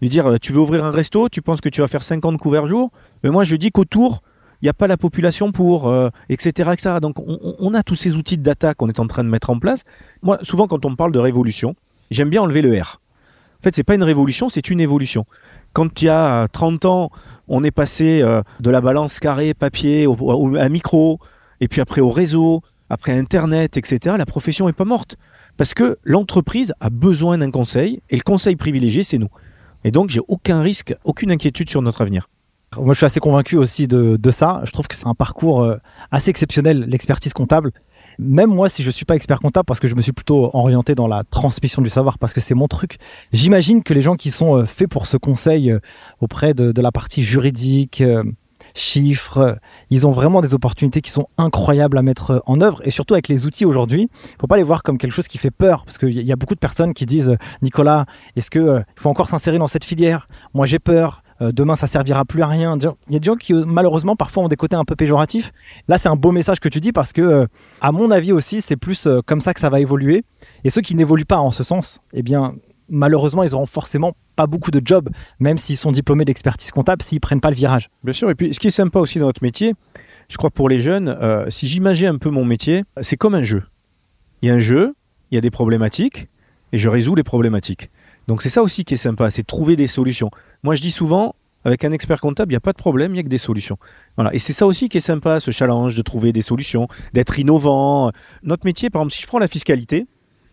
[0.00, 2.38] Lui dire, euh, tu veux ouvrir un resto, tu penses que tu vas faire 50
[2.38, 2.90] couverts jour,
[3.22, 4.22] mais moi je dis qu'autour,
[4.62, 5.92] il n'y a pas la population pour,
[6.28, 6.96] etc., euh, etc.
[7.00, 9.58] Donc on, a tous ces outils de data qu'on est en train de mettre en
[9.58, 9.84] place.
[10.22, 11.76] Moi, souvent quand on parle de révolution,
[12.10, 13.00] j'aime bien enlever le R.
[13.58, 15.26] En fait, c'est pas une révolution, c'est une évolution.
[15.72, 17.10] Quand il y a 30 ans,
[17.48, 21.20] on est passé euh, de la balance carré papier au, à micro,
[21.60, 25.16] et puis après au réseau, après Internet, etc., la profession n'est pas morte.
[25.56, 29.28] Parce que l'entreprise a besoin d'un conseil, et le conseil privilégié, c'est nous.
[29.84, 32.28] Et donc, j'ai aucun risque, aucune inquiétude sur notre avenir.
[32.76, 34.60] Moi, je suis assez convaincu aussi de, ça.
[34.64, 35.76] Je trouve que c'est un parcours euh,
[36.10, 37.72] assez exceptionnel, l'expertise comptable.
[38.18, 40.94] Même moi, si je suis pas expert comptable, parce que je me suis plutôt orienté
[40.94, 42.98] dans la transmission du savoir, parce que c'est mon truc,
[43.32, 45.80] j'imagine que les gens qui sont euh, faits pour ce conseil euh,
[46.20, 48.02] auprès de, la partie juridique,
[48.74, 49.58] chiffres,
[49.90, 52.80] ils ont vraiment des opportunités qui sont incroyables à mettre en œuvre.
[52.84, 55.38] Et surtout avec les outils aujourd'hui, il faut pas les voir comme quelque chose qui
[55.38, 58.06] fait peur, parce qu'il y a beaucoup de personnes qui disent, Nicolas,
[58.36, 60.28] est-ce qu'il faut encore s'insérer dans cette filière?
[60.54, 62.76] Moi, j'ai peur euh, demain ça servira plus à rien.
[63.08, 65.52] Il y a des gens qui euh, malheureusement parfois ont des côtés un peu péjoratifs.
[65.88, 67.46] Là c'est un beau message que tu dis parce que euh,
[67.80, 70.24] à mon avis aussi c'est plus comme ça que ça va évoluer.
[70.64, 72.54] Et ceux qui n'évoluent pas en ce sens, eh bien
[72.90, 77.20] malheureusement, ils auront forcément pas beaucoup de jobs, même s'ils sont diplômés d'expertise comptable, s'ils
[77.20, 77.90] prennent pas le virage.
[78.04, 79.74] Bien sûr, et puis ce qui est sympa aussi dans notre métier,
[80.28, 83.42] je crois pour les jeunes, euh, si j'imagine un peu mon métier, c'est comme un
[83.42, 83.64] jeu.
[84.42, 84.94] Il y a un jeu,
[85.30, 86.28] il y a des problématiques,
[86.72, 87.90] et je résous les problématiques.
[88.28, 90.30] Donc c'est ça aussi qui est sympa, c'est trouver des solutions.
[90.62, 93.14] Moi je dis souvent, avec un expert comptable, il n'y a pas de problème, il
[93.14, 93.76] n'y a que des solutions.
[94.16, 94.32] Voilà.
[94.34, 98.12] Et c'est ça aussi qui est sympa, ce challenge de trouver des solutions, d'être innovant.
[98.42, 100.06] Notre métier, par exemple, si je prends la fiscalité,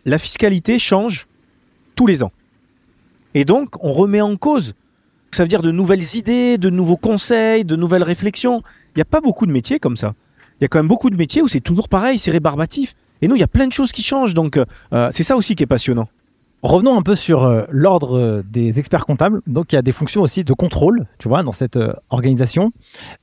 [0.06, 1.27] la fiscalité change
[1.97, 2.31] tous les ans.
[3.33, 4.73] Et donc, on remet en cause.
[5.31, 8.63] Ça veut dire de nouvelles idées, de nouveaux conseils, de nouvelles réflexions.
[8.95, 10.13] Il n'y a pas beaucoup de métiers comme ça.
[10.60, 12.95] Il y a quand même beaucoup de métiers où c'est toujours pareil, c'est rébarbatif.
[13.21, 14.33] Et nous, il y a plein de choses qui changent.
[14.33, 16.07] Donc, euh, c'est ça aussi qui est passionnant.
[16.63, 19.41] Revenons un peu sur euh, l'ordre euh, des experts comptables.
[19.45, 21.77] Donc, il y a des fonctions aussi de contrôle, tu vois, dans cette
[22.10, 22.71] organisation.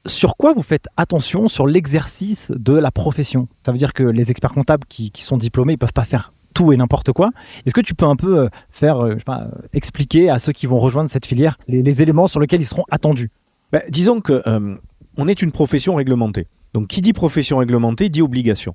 [0.06, 3.48] Sur quoi vous faites attention sur l'exercice de la profession?
[3.64, 6.72] Ça veut dire que les experts comptables qui, sont diplômés, ils peuvent pas faire tout
[6.72, 7.30] et n'importe quoi.
[7.66, 10.78] Est-ce que tu peux un peu faire, je sais pas, expliquer à ceux qui vont
[10.78, 13.30] rejoindre cette filière les, éléments sur lesquels ils seront attendus?
[13.72, 14.42] Ben, Disons que
[15.16, 16.46] on est une profession réglementée.
[16.72, 18.74] Donc, qui dit profession réglementée dit obligation.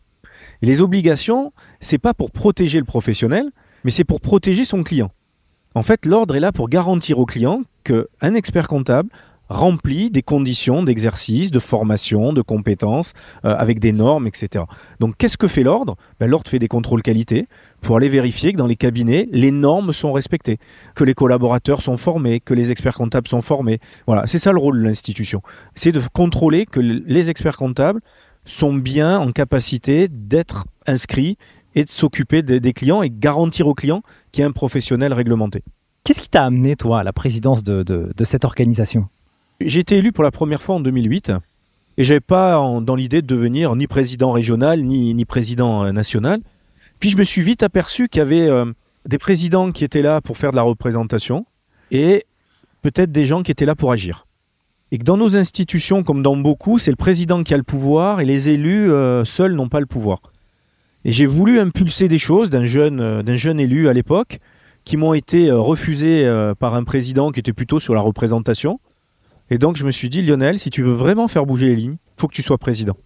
[0.62, 3.50] Les obligations, c'est pas pour protéger le professionnel,
[3.84, 5.12] mais c'est pour protéger son client.
[5.76, 9.10] En fait, l'ordre est là pour garantir au client qu'un expert comptable
[9.50, 13.14] remplit des conditions d'exercice, de formation, de compétences,
[13.46, 14.66] euh, avec des normes, etc.
[15.00, 15.96] Donc qu'est-ce que fait l'ordre?
[16.20, 17.48] Ben, L'ordre fait des contrôles qualité
[17.82, 20.58] pour aller vérifier que dans les cabinets, les normes sont respectées,
[20.96, 23.80] que les collaborateurs sont formés, que les experts comptables sont formés.
[24.08, 25.42] Voilà, c'est ça le rôle de l'institution.
[25.76, 28.02] C'est de contrôler que les experts comptables
[28.46, 31.38] sont bien en capacité d'être inscrits
[31.76, 35.64] et de s'occuper des, clients et garantir aux clients qu'il y a un professionnel réglementé.
[36.04, 39.08] Qu'est-ce qui t'a amené, toi, à la présidence de, cette organisation?
[39.62, 41.32] J'ai été élu pour la première fois en 2008
[41.98, 46.40] et j'avais pas dans l'idée de devenir ni président régional ni, ni, président euh, national.
[47.00, 48.66] Puis je me suis vite aperçu qu'il y avait euh,
[49.06, 51.46] des présidents qui étaient là pour faire de la représentation
[51.92, 52.26] et
[52.82, 54.26] peut-être des gens qui étaient là pour agir
[54.92, 58.22] et que dans nos institutions, comme dans beaucoup, c'est le président qui a le pouvoir
[58.22, 60.20] et les élus euh, seuls n'ont pas le pouvoir.
[61.06, 64.40] Et j'ai voulu impulser des choses d'un jeune, euh, jeune élu à l'époque
[64.86, 68.80] qui m'ont été refusées par un président qui était plutôt sur la représentation.
[69.52, 71.98] Et donc je me suis dit, Lionel, si tu veux vraiment faire bouger les lignes,
[72.18, 72.98] faut que tu sois président.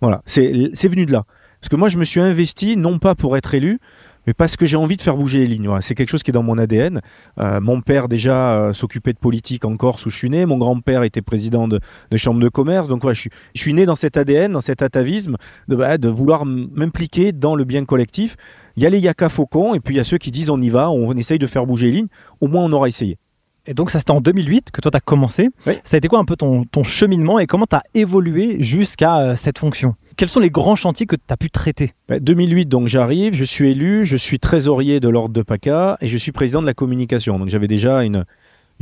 [0.00, 1.24] Voilà, c'est venu de là.
[1.60, 3.78] Parce que moi, je me suis investi non pas pour être élu,
[4.26, 5.70] mais parce que j'ai envie de faire bouger les lignes.
[5.80, 7.00] C'est quelque chose qui est dans mon ADN.
[7.38, 10.46] Euh, mon père déjà euh, s'occupait de politique en Corse où je suis né.
[10.46, 12.88] Mon grand-père était président de, de, chambre de commerce.
[12.88, 15.36] Donc je, suis, je, suis, né dans cet ADN, dans cet atavisme
[15.68, 18.36] de, bah, de vouloir m'impliquer dans le bien collectif.
[18.76, 20.60] Il y a les yaka faucons et puis il y a ceux qui disent on
[20.60, 22.08] y va, on essaye de faire bouger les lignes.
[22.40, 23.18] Au moins on aura essayé.
[23.66, 25.50] Et donc ça c'était en 2008 que toi tu as commencé.
[25.84, 29.18] Ça a été quoi un peu ton, ton cheminement et comment tu as évolué jusqu'à
[29.18, 29.94] euh, cette fonction?
[30.20, 33.42] Quels sont les grands chantiers que tu as pu traiter 2008, bah, donc j'arrive, je
[33.42, 36.74] suis élu, je suis trésorier de l'ordre de PACA et je suis président de la
[36.74, 37.38] communication.
[37.38, 38.26] Donc j'avais déjà une,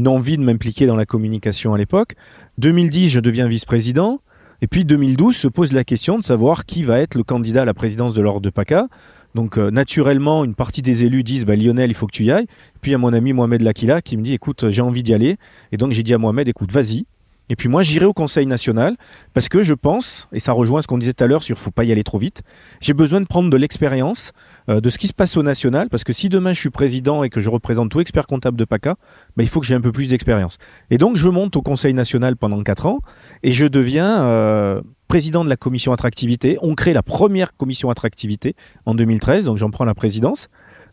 [0.04, 2.16] envie de m'impliquer dans la communication à l'époque.
[2.58, 4.18] 2010, je deviens vice-président.
[4.62, 7.64] Et puis 2012 se pose la question de savoir qui va être le candidat à
[7.64, 8.88] la présidence de l'ordre de PACA.
[9.36, 12.32] Donc euh, naturellement, une partie des élus disent bah, Lionel, il faut que tu y
[12.32, 12.48] ailles.
[12.80, 15.14] Puis il y a mon ami Mohamed Lakila qui me dit écoute, j'ai envie d'y
[15.14, 15.36] aller.
[15.70, 17.06] Et donc j'ai dit à Mohamed écoute, vas-y.
[17.50, 18.96] Et puis moi, j'irai au Conseil national
[19.34, 21.70] parce que je pense, et ça rejoint ce qu'on disait tout à l'heure sur faut
[21.70, 22.42] pas y aller trop vite,
[22.80, 24.32] j'ai besoin de prendre de l'expérience
[24.68, 27.22] euh, de ce qui se passe au national parce que si demain je suis président
[27.24, 28.96] et que je représente tout expert comptable de PACA,
[29.36, 30.58] bah, il faut que j'ai un peu plus d'expérience.
[30.90, 33.00] Et donc je monte au Conseil national pendant 4 ans
[33.42, 36.58] et je deviens euh, président de la commission attractivité.
[36.60, 40.48] On crée la première commission attractivité en 2013, donc j'en prends la présidence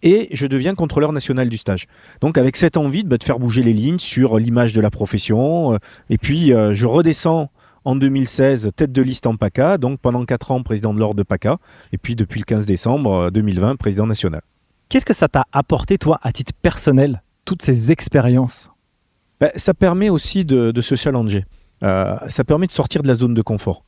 [0.06, 1.88] et je deviens contrôleur national du stage.
[2.22, 5.74] Donc avec cette envie de, bah, faire bouger les lignes sur l'image de la profession,
[5.74, 5.78] euh,
[6.10, 7.50] et puis euh, je redescends
[7.84, 11.24] en 2016 tête de liste en PACA, donc pendant 4 ans président de l'ordre de
[11.24, 11.58] PACA,
[11.92, 14.42] et puis depuis le 15 décembre 2020 euh, président national.
[14.88, 18.70] Qu'est-ce que ça t'a apporté toi à titre personnel, toutes ces expériences?
[19.42, 21.46] Bah, Ça permet aussi de, se challenger,
[21.82, 23.84] ça permet de sortir de la zone de confort.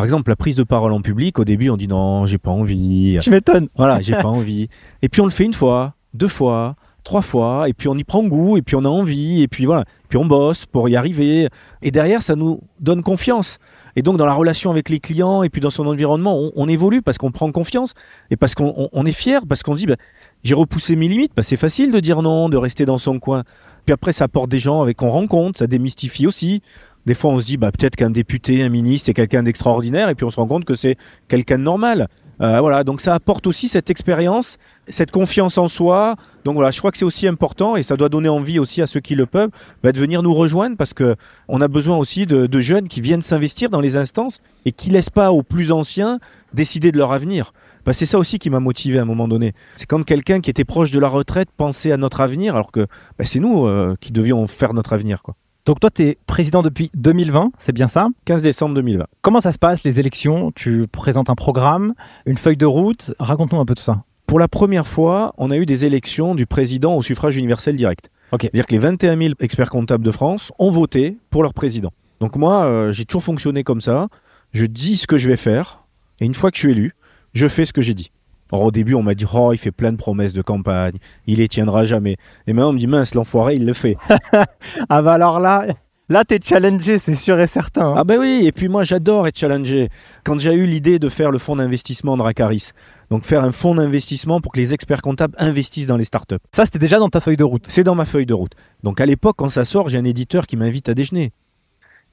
[0.00, 2.50] Par exemple, la prise de parole en public, au début, on dit non, j'ai pas
[2.50, 3.18] envie.
[3.20, 3.68] Tu m'étonnes.
[3.76, 4.70] Voilà, j'ai pas envie.
[5.02, 8.02] Et puis on le fait une fois, deux fois, trois fois, et puis on y
[8.02, 9.84] prend goût, et puis on a envie, et puis voilà.
[10.08, 11.48] Puis on bosse pour y arriver.
[11.82, 13.58] Et derrière, ça nous donne confiance.
[13.94, 17.02] Et donc, dans la relation avec les clients et puis dans son environnement, on, évolue
[17.02, 17.92] parce qu'on prend confiance
[18.30, 19.96] et parce qu'on est fier, parce qu'on dit bah,
[20.44, 21.32] j'ai repoussé mes limites.
[21.36, 23.42] Bah, c'est facile de dire non, de rester dans son coin.
[23.84, 26.62] Puis après, ça apporte des gens avec qu'on rencontre, ça démystifie aussi.
[27.10, 30.14] Des fois, on se dit, bah, peut-être qu'un député, un ministre, c'est quelqu'un d'extraordinaire, et
[30.14, 30.96] puis on se rend compte que c'est
[31.26, 32.06] quelqu'un de normal.
[32.40, 36.14] Euh, voilà, donc ça apporte aussi cette expérience, cette confiance en soi.
[36.44, 38.86] Donc voilà, je crois que c'est aussi important et ça doit donner envie aussi à
[38.86, 39.50] ceux qui le peuvent
[39.82, 41.16] bah, de venir nous rejoindre parce que
[41.48, 45.10] on a besoin aussi de, jeunes qui viennent s'investir dans les instances et qui laissent
[45.10, 46.20] pas aux plus anciens
[46.54, 47.52] décider de leur avenir.
[47.84, 49.52] Bah, c'est ça aussi qui m'a motivé à un moment donné.
[49.74, 52.86] C'est quand quelqu'un qui était proche de la retraite pensait à notre avenir, alors que
[53.18, 55.22] bah, c'est nous euh, qui devions faire notre avenir.
[55.24, 55.34] Quoi.
[55.66, 58.08] Donc toi, tu es président depuis 2020, c'est bien ça?
[58.24, 59.04] 15 décembre 2020.
[59.20, 60.52] Comment ça se passe, les élections?
[60.52, 61.94] Tu présentes un programme,
[62.24, 64.02] une feuille de route Raconte-nous un peu tout ça.
[64.26, 68.10] Pour la première fois, on a eu des élections du président au suffrage universel direct.
[68.32, 68.42] Ok.
[68.42, 71.92] C'est-à-dire que les 21 000 experts comptables de France ont voté pour leur président.
[72.20, 74.08] Donc moi, euh, j'ai toujours fonctionné comme ça.
[74.52, 75.82] Je dis ce que je vais faire,
[76.20, 76.94] et une fois que je suis élu,
[77.34, 78.12] je fais ce que j'ai dit.
[78.52, 81.38] Alors au début, on m'a dit oh, il fait plein de promesses de campagne, il
[81.38, 82.16] les tiendra jamais.
[82.46, 83.96] Et maintenant, on me dit mince, l'enfoiré, il le fait.
[84.88, 85.66] Ah bah alors là,
[86.08, 87.90] là t'es challengé, c'est sûr et certain.
[87.90, 87.94] hein.
[87.98, 89.88] Ah ben oui, et puis moi j'adore être challengé.
[90.24, 92.70] Quand j'ai eu l'idée de faire le fonds d'investissement de Racaris,
[93.10, 96.36] donc faire un fonds d'investissement pour que les experts comptables investissent dans les startups.
[96.52, 97.66] Ça, c'était déjà dans ta feuille de route.
[97.68, 98.52] C'est dans ma feuille de route.
[98.84, 101.32] Donc à l'époque, quand ça sort, j'ai un éditeur qui m'invite à déjeuner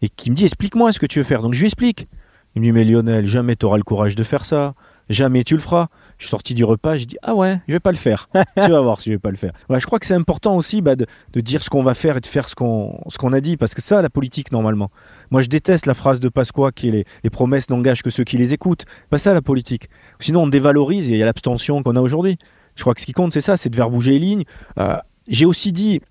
[0.02, 1.42] et qui me dit explique-moi ce que tu veux faire.
[1.42, 2.08] Donc je lui explique.
[2.56, 4.74] Il me dit mais Lionel, jamais tu auras le courage de faire ça.
[5.10, 5.88] Jamais tu le feras.
[6.18, 8.28] Je suis sorti du repas, j'ai dit ah ouais, je vais pas le faire.
[8.34, 9.54] tu vas voir si je vais pas le faire.
[9.70, 12.22] Je crois que c'est important aussi bah, de, de dire ce qu'on va faire et
[12.22, 14.90] de faire ce qu'on ce qu'on a dit parce que ça la politique normalement.
[15.30, 18.38] Moi je déteste la phrase de Pasqua qui est les, promesses n'engagent que ceux qui
[18.38, 18.86] les écoutent.
[19.12, 19.90] Pas ça la politique.
[20.20, 22.40] Sinon on dévalorise et il y a l'abstention qu'on a aujourd'hui.
[22.76, 24.44] Je crois que ce qui compte c'est ça, c'est de faire bouger les lignes.
[24.80, 26.02] Euh, j'ai aussi dit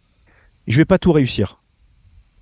[0.69, 1.61] je vais pas tout réussir.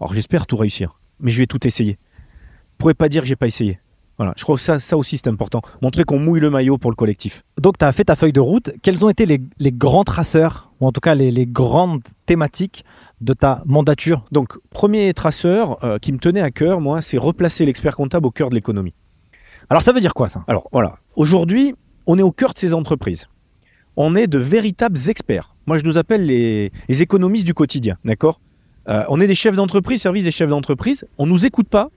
[0.00, 1.92] Alors j'espère tout réussir, mais je vais tout essayer.
[1.92, 3.78] Vous pourrez pas dire que j'ai pas essayé.
[4.16, 5.60] Voilà, je crois que ça, ça aussi c'est important.
[5.82, 7.42] Montrer qu'on mouille le maillot pour le collectif.
[7.60, 8.72] Donc, tu as fait ta feuille de route.
[8.82, 12.84] Quels ont été les, les grands traceurs, ou en tout cas les, les grandes thématiques
[13.20, 14.24] de ta mandature?
[14.30, 18.30] Donc, premier traceur euh, qui me tenait à cœur, moi, c'est replacer l'expert comptable au
[18.30, 18.94] cœur de l'économie.
[19.68, 20.44] Alors, ça veut dire quoi ça?
[20.46, 21.74] Alors voilà, aujourd'hui,
[22.06, 23.26] on est au cœur de ces entreprises.
[23.96, 25.54] On est de véritables experts.
[25.66, 28.40] Moi, je nous appelle les, les économistes du quotidien, d'accord?
[28.88, 31.06] Euh, On est des chefs d'entreprise, service des chefs d'entreprise.
[31.16, 31.88] On nous écoute pas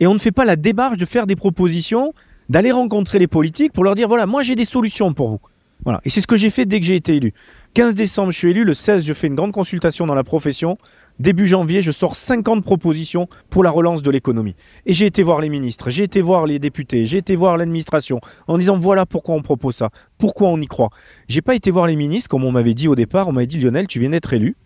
[0.00, 2.14] et on ne fait pas la démarche de faire des propositions,
[2.48, 5.40] d'aller rencontrer les politiques pour leur dire voilà, moi j'ai des solutions pour vous.
[5.84, 6.00] Voilà.
[6.04, 7.32] Et c'est ce que j'ai fait dès que j'ai été élu.
[7.74, 8.64] 15 décembre, je suis élu.
[8.64, 10.76] Le 16, je fais une grande consultation dans la profession.
[11.20, 14.56] Début janvier, je sors 50 propositions pour la relance de l'économie.
[14.86, 18.20] Et j'ai été voir les ministres, j'ai été voir les députés, j'ai été voir l'administration
[18.48, 20.88] en disant voilà pourquoi on propose ça, pourquoi on y croit.
[21.28, 23.28] J'ai pas été voir les ministres comme on m'avait dit au départ.
[23.28, 24.56] On m'avait dit Lionel, tu viens d'être élu.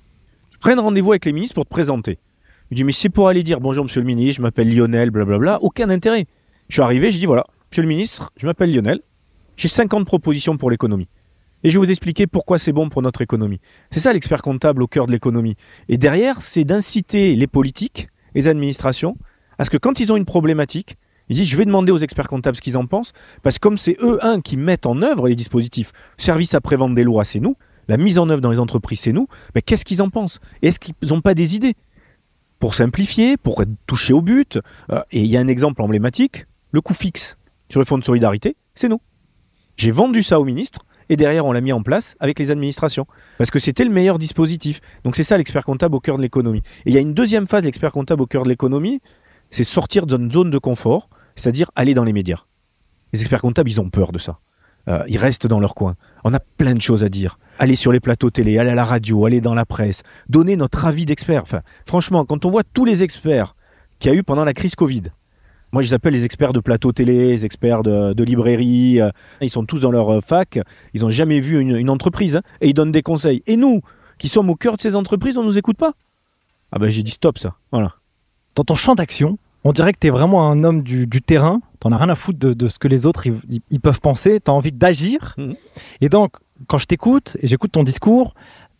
[0.60, 2.18] Prenne rendez-vous avec les ministres pour te présenter.
[2.70, 5.58] Je dis mais c'est pour aller dire bonjour monsieur le ministre, je m'appelle Lionel, blablabla.
[5.62, 6.26] Aucun intérêt.
[6.68, 9.00] Je suis arrivé, je dis voilà, monsieur le ministre, je m'appelle Lionel.
[9.56, 11.08] J'ai 50 propositions pour l'économie.
[11.62, 13.60] Et je vais vous expliquer pourquoi c'est bon pour notre économie.
[13.90, 15.56] C'est ça l'expert comptable au cœur de l'économie.
[15.88, 19.16] Et derrière, c'est d'inciter les politiques, les administrations,
[19.58, 20.96] à ce que quand ils ont une problématique,
[21.28, 23.76] ils disent je vais demander aux experts comptables ce qu'ils en pensent, parce que comme
[23.76, 27.56] c'est eux, un, qui mettent en œuvre les dispositifs, service après-vente des lois, c'est nous,
[27.88, 30.40] la mise en œuvre dans les entreprises, c'est nous, mais qu'est-ce qu'ils en pensent?
[30.62, 31.74] Et Est-ce qu'ils n'ont pas des idées?
[32.64, 34.58] Pour simplifier, pour toucher au but,
[34.90, 37.36] euh, et il y a un exemple emblématique, le coût fixe
[37.68, 39.02] sur le fonds de solidarité, c'est nous.
[39.76, 43.06] J'ai vendu ça au ministre, et derrière on l'a mis en place avec les administrations
[43.36, 44.80] parce que c'était le meilleur dispositif.
[45.04, 46.62] Donc c'est ça l'expert comptable au cœur de l'économie.
[46.86, 49.02] Et il y a une deuxième phase l'expert comptable au cœur de l'économie,
[49.50, 52.44] c'est sortir d'une zone de confort, c'est-à-dire aller dans les médias.
[53.12, 54.38] Les experts comptables, ils ont peur de ça.
[54.88, 55.96] Euh, ils restent dans leur coin.
[56.24, 57.38] On a plein de choses à dire.
[57.58, 60.86] Aller sur les plateaux télé, aller à la radio, aller dans la presse, donner notre
[60.86, 61.42] avis d'expert.
[61.42, 63.54] Enfin, franchement, quand on voit tous les experts
[63.98, 65.02] qu'il y a eu pendant la crise Covid,
[65.72, 69.00] moi, je les appelle les experts de plateau télé, les experts de, de librairie.
[69.00, 70.60] euh, Ils sont tous dans leur euh, fac.
[70.94, 72.36] Ils n'ont jamais vu une, une entreprise.
[72.36, 73.42] hein, et ils donnent des conseils.
[73.48, 73.80] Et nous,
[74.18, 75.92] qui sommes au cœur de ces entreprises, on ne nous écoute pas.
[76.70, 77.54] Ah ben j'ai dit stop ça.
[77.72, 77.92] Voilà.
[78.54, 81.60] Dans ton champ d'action, on dirait que tu es vraiment un homme du, du terrain.
[81.80, 84.00] T'en as rien à foutre de, de ce que les autres ils, ils- ils peuvent
[84.00, 84.38] penser.
[84.40, 85.34] Tu as envie d'agir.
[85.38, 85.56] Mhm.
[86.00, 86.32] Et donc,
[86.66, 88.34] quand je t'écoute et j'écoute ton discours,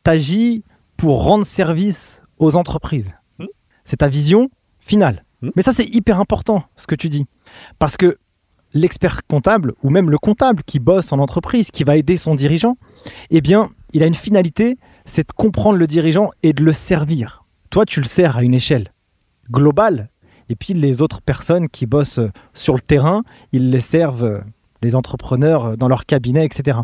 [0.05, 0.63] tu agis
[0.97, 3.13] pour rendre service aux entreprises.
[3.39, 3.49] Mhm.
[3.85, 5.25] C'est ta vision finale.
[5.43, 5.53] Mhm.
[5.57, 7.27] Mais ça, c'est hyper important ce que tu dis.
[7.79, 8.19] Parce que
[8.73, 12.77] l'expert comptable, ou même le comptable qui bosse en entreprise, qui va aider son dirigeant,
[13.31, 17.45] eh bien, il a une finalité, c'est de comprendre le dirigeant et de le servir.
[17.71, 18.91] Toi, tu le sers à une échelle
[19.51, 20.09] globale.
[20.49, 22.21] Et puis les autres personnes qui bossent
[22.55, 24.41] sur le terrain, ils les servent, euh,
[24.83, 26.79] les entrepreneurs, euh, dans leur cabinet, etc.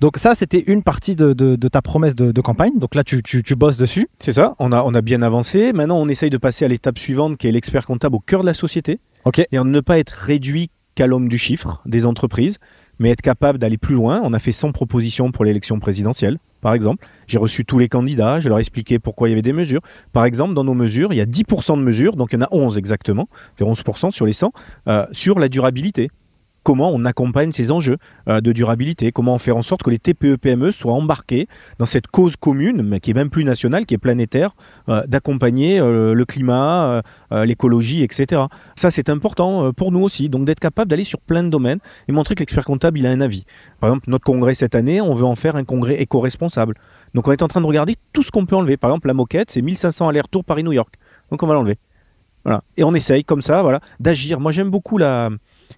[0.00, 2.72] Donc ça, c'était une partie de, de- de ta promesse de, de campagne.
[2.78, 4.08] Donc là, tu, tu- tu bosses dessus.
[4.18, 4.54] C'est ça.
[4.58, 5.72] On a, on a bien avancé.
[5.72, 8.46] Maintenant, on essaye de passer à l'étape suivante qui est l'expert comptable au cœur de
[8.46, 8.98] la société.
[9.24, 9.38] Ok.
[9.40, 12.58] Et ne pas être réduit qu'à l'homme du chiffre des entreprises,
[12.98, 14.20] mais être capable d'aller plus loin.
[14.24, 17.06] On a fait 100 propositions pour l'élection présidentielle, par exemple.
[17.26, 19.80] J'ai reçu tous les candidats, je leur ai expliqué pourquoi il y avait des mesures.
[20.12, 22.42] Par exemple, dans nos mesures, il y a 10% de mesures, donc il y en
[22.44, 24.52] a 11 exactement, fait 11% sur les 100,
[24.88, 26.10] euh, sur la durabilité.
[26.62, 27.96] Comment on accompagne ces enjeux
[28.28, 31.48] euh, de durabilité, comment fait en sorte que les TPE-PME e soient embarqués
[31.78, 34.54] dans cette cause commune, mais qui est même plus nationale, qui est planétaire,
[34.88, 38.42] euh, d'accompagner euh, le climat, l'écologie, etc.
[38.76, 42.12] Ça, c'est important pour nous aussi, donc d'être capable d'aller sur plein de domaines et
[42.12, 43.44] montrer que l'expert comptable, il a un avis.
[43.80, 46.74] Par exemple, notre congrès cette année, on veut en faire un congrès éco-responsable.
[47.14, 48.76] Donc on est en train de regarder tout ce qu'on peut enlever.
[48.76, 50.94] Par exemple, la moquette, c'est 1500 allers-retours Paris-New York.
[51.30, 51.78] Donc on va l'enlever.
[52.44, 52.62] Voilà.
[52.76, 54.40] Et on essaye comme ça, voilà, d'agir.
[54.40, 55.30] Moi, j'aime beaucoup la,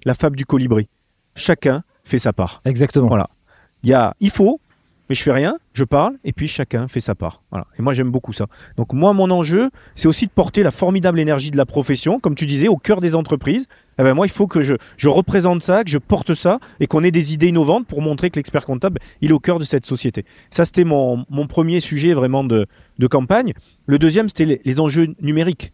[0.05, 0.89] la fable du colibri.
[1.37, 2.61] Chacun fait sa part.
[2.65, 3.09] Exactement.
[3.09, 3.29] Voilà.
[3.83, 4.61] Il y a, il faut,
[5.09, 7.43] mais je fais rien, je parle, et puis chacun fait sa part.
[7.51, 7.67] Voilà.
[7.79, 8.47] Et moi, j'aime beaucoup ça.
[8.77, 12.35] Donc, moi, mon enjeu, c'est aussi de porter la formidable énergie de la profession, comme
[12.35, 13.67] tu disais, au cœur des entreprises.
[13.99, 16.87] Eh ben, moi, il faut que je, je représente ça, que je porte ça, et
[16.87, 19.65] qu'on ait des idées innovantes pour montrer que l'expert comptable, il est au cœur de
[19.65, 20.25] cette société.
[20.51, 22.67] Ça, c'était mon, mon premier sujet vraiment de,
[22.99, 23.53] de campagne.
[23.87, 25.73] Le deuxième, c'était les enjeux numériques.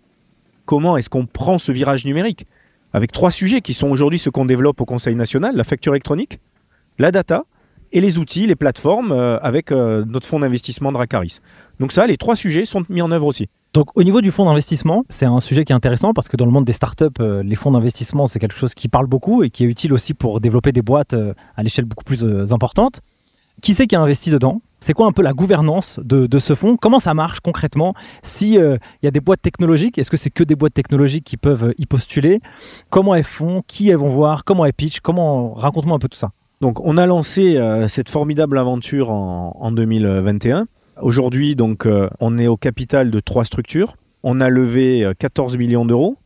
[0.67, 2.47] Comment est-ce qu'on prend ce virage numérique?
[2.93, 6.39] Avec trois sujets qui sont aujourd'hui ceux qu'on développe au Conseil national, la facture électronique,
[6.99, 7.45] la data
[7.93, 11.41] et les outils, les plateformes euh, avec euh, notre fonds d'investissement Dracaris.
[11.79, 13.49] Donc ça, les trois sujets sont mis en œuvre aussi.
[13.73, 16.45] Donc au niveau du fonds d'investissement, c'est un sujet qui est intéressant parce que dans
[16.45, 19.51] le monde des startups, euh, les fonds d'investissement, c'est quelque chose qui parle beaucoup et
[19.51, 21.15] qui est utile aussi pour développer des boîtes
[21.57, 23.01] à l'échelle beaucoup plus importante.
[23.63, 24.61] Qui c'est qui a investi dedans?
[24.81, 26.77] C'est quoi un peu la gouvernance de, ce fonds?
[26.77, 27.95] Comment ça marche concrètement?
[28.23, 31.37] Si il y a des boîtes technologiques, est-ce que c'est que des boîtes technologiques qui
[31.37, 32.41] peuvent y postuler?
[32.89, 33.63] Comment elles font?
[33.67, 34.45] Qui elles vont voir?
[34.45, 35.01] Comment elles pitchent?
[35.01, 36.31] Comment raconte-moi un peu tout ça.
[36.61, 40.67] Donc, on a lancé euh, cette formidable aventure en, 2021.
[41.01, 43.97] Aujourd'hui, donc, euh, on est au capital de trois structures.
[44.23, 46.19] On a levé 14 euh, millions d'euros.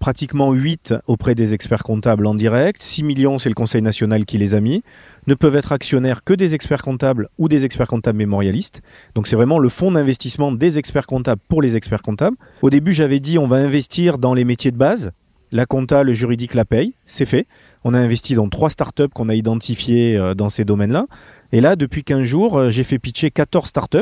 [0.00, 4.36] pratiquement 8 auprès des experts comptables en direct, 6 millions c'est le Conseil national qui
[4.38, 4.82] les a mis
[5.26, 8.82] ne peuvent être actionnaires que des experts comptables ou des experts comptables mémorialistes.
[9.14, 12.36] Donc c'est vraiment le fonds d'investissement des experts comptables pour les experts comptables.
[12.62, 15.10] Au début, j'avais dit on va investir dans les métiers de base.
[15.52, 17.46] La compta, le juridique, la paye, c'est fait.
[17.84, 21.06] On a investi dans trois startups qu'on a identifiées euh, dans ces domaines-là.
[21.52, 23.98] Et là, depuis 15 jours, euh, j'ai fait pitcher 14 startups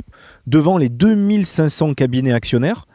[0.47, 2.87] devant les 2500 cabinets actionnaires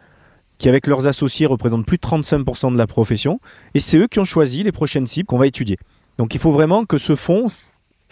[0.58, 3.39] qui, avec leurs associés, représentent plus de 35% de la profession.
[3.76, 5.78] Et c'est eux qui ont choisi les prochaines cibles qu'on va étudier.
[6.18, 7.48] Donc il faut vraiment que ce fonds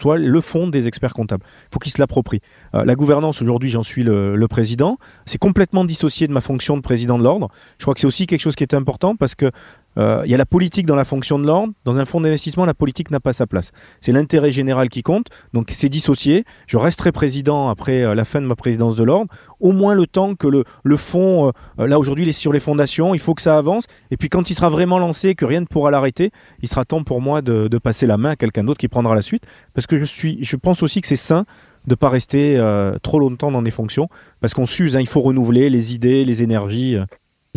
[0.00, 1.44] soit le fond des experts comptables.
[1.46, 2.40] Il faut qu'ils se l'approprient.
[2.74, 4.98] Euh, la gouvernance, aujourd'hui, j'en suis le, le président.
[5.24, 7.48] C'est complètement dissocié de ma fonction de président de l'ordre.
[7.78, 9.50] Je crois que c'est aussi quelque chose qui est important parce que
[9.98, 11.72] euh, il y a la politique dans la fonction de l'ordre.
[11.84, 13.72] Dans un fonds d'investissement, la politique n'a pas sa place.
[14.00, 15.26] C'est l'intérêt général qui compte.
[15.52, 16.44] Donc c'est dissocié.
[16.66, 19.32] Je resterai président après euh, la fin de ma présidence de l'ordre.
[19.60, 23.14] Au moins le temps que le, fonds, euh, là aujourd'hui il est sur les fondations,
[23.14, 23.86] il faut que ça avance.
[24.10, 26.30] Et puis quand il sera vraiment lancé, que rien ne pourra l'arrêter,
[26.62, 29.14] il sera temps pour moi de, de passer la main à quelqu'un d'autre qui prendra
[29.14, 29.42] la suite.
[29.74, 31.44] Parce que je, suis, je pense aussi que c'est sain
[31.86, 32.60] de ne pas rester
[33.02, 34.08] trop longtemps dans des fonctions.
[34.40, 36.98] Parce qu'on s'use, hein, il faut renouveler les idées, les énergies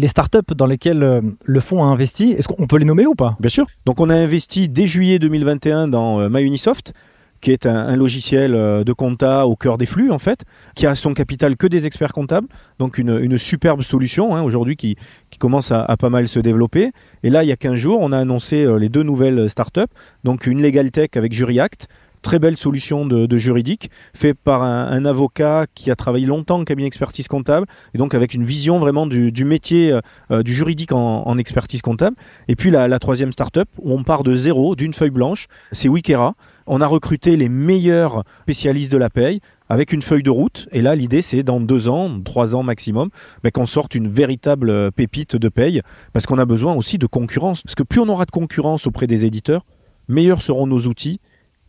[0.02, 3.14] les startups dans lesquelles euh, le fonds a investi, est-ce qu'on peut les nommer ou
[3.14, 3.38] pas?
[3.40, 3.68] Bien sûr.
[3.86, 6.94] Donc on a investi dès juillet 2021 dans euh, MyUnisoft,
[7.40, 10.44] qui est un, logiciel euh, de compta au cœur des flux en fait,
[10.76, 12.48] qui a son capital que des experts comptables,
[12.80, 14.98] donc une, superbe solution hein, aujourd'hui qui,
[15.40, 16.92] commence à, pas mal se développer.
[17.24, 19.82] Et là, il y a 15 jours, on a annoncé les deux nouvelles startups,
[20.24, 21.88] donc une Legal Tech avec JuryAct,
[22.22, 26.88] très belle solution de, juridique, fait par un, avocat qui a travaillé longtemps en cabinet
[26.88, 29.98] expertise comptable, et donc avec une vision vraiment du, métier
[30.32, 32.16] euh, du juridique en, expertise comptable.
[32.48, 36.36] Et puis la, troisième start-up, où on part de zéro, d'une feuille blanche, c'est Wikera.
[36.68, 40.68] On a recruté les meilleurs spécialistes de la paye avec une feuille de route.
[40.72, 43.10] Et là, l'idée, c'est dans deux ans, trois ans maximum,
[43.42, 45.82] ben, qu'on sorte une véritable pépite de paye,
[46.14, 47.64] parce qu'on a besoin aussi de concurrence.
[47.64, 49.66] Parce que plus on aura de concurrence auprès des éditeurs,
[50.08, 51.20] meilleurs seront nos outils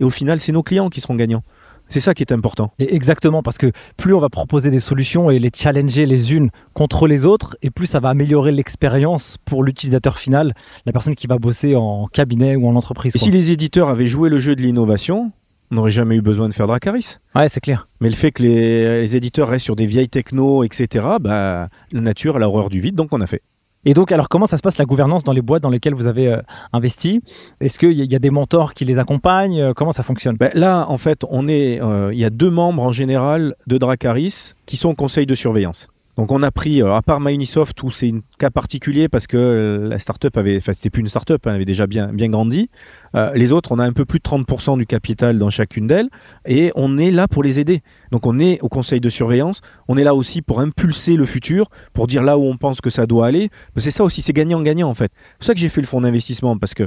[0.02, 1.44] et au final, c'est nos clients qui seront gagnants.
[1.88, 2.72] C'est ça qui est important.
[2.80, 6.50] Et exactement, parce que plus on va proposer des solutions et les challenger les unes
[6.74, 10.54] contre les autres, et plus ça va améliorer l'expérience pour l'utilisateur final,
[10.86, 13.14] la personne qui va bosser en cabinet ou en entreprise.
[13.14, 15.30] Et si les éditeurs avaient joué le jeu de l'innovation,
[15.70, 17.18] on n'aurait jamais eu besoin de faire Dracaris.
[17.36, 17.86] Ouais, c'est clair.
[18.00, 22.34] Mais le fait que les, éditeurs restent sur des vieilles techno, etc., bah, la nature
[22.34, 23.42] a l'horreur du vide, donc on a fait.
[23.84, 26.06] Et donc, alors, comment ça se passe la gouvernance dans les boîtes dans lesquelles vous
[26.06, 26.40] avez euh,
[26.72, 27.20] investi?
[27.60, 29.60] Est-ce qu'il y, a des mentors qui les accompagnent?
[29.60, 30.36] Euh, Comment ça fonctionne?
[30.36, 33.78] Ben, Là, en fait, on est, euh, il y a deux membres en général de
[33.78, 35.88] Dracaris qui sont au conseil de surveillance.
[36.16, 39.98] Donc on a pris, à part MyUnisoft où c'est un cas particulier parce que la
[39.98, 42.68] startup avait, enfin c'était plus une startup, elle avait déjà bien, bien grandi.
[43.16, 46.10] Euh, les autres, on a un peu plus de 30% du capital dans chacune d'elles
[46.44, 47.80] et on est là pour les aider.
[48.10, 51.68] Donc on est au conseil de surveillance, on est là aussi pour impulser le futur,
[51.94, 53.48] pour dire là où on pense que ça doit aller.
[53.78, 55.12] C'est ça aussi, c'est gagnant-gagnant en fait.
[55.14, 56.82] C'est pour ça que j'ai fait le fonds d'investissement parce que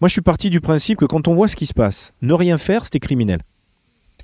[0.00, 2.32] moi je suis parti du principe que quand on voit ce qui se passe, ne
[2.32, 3.42] rien faire, c'était criminel.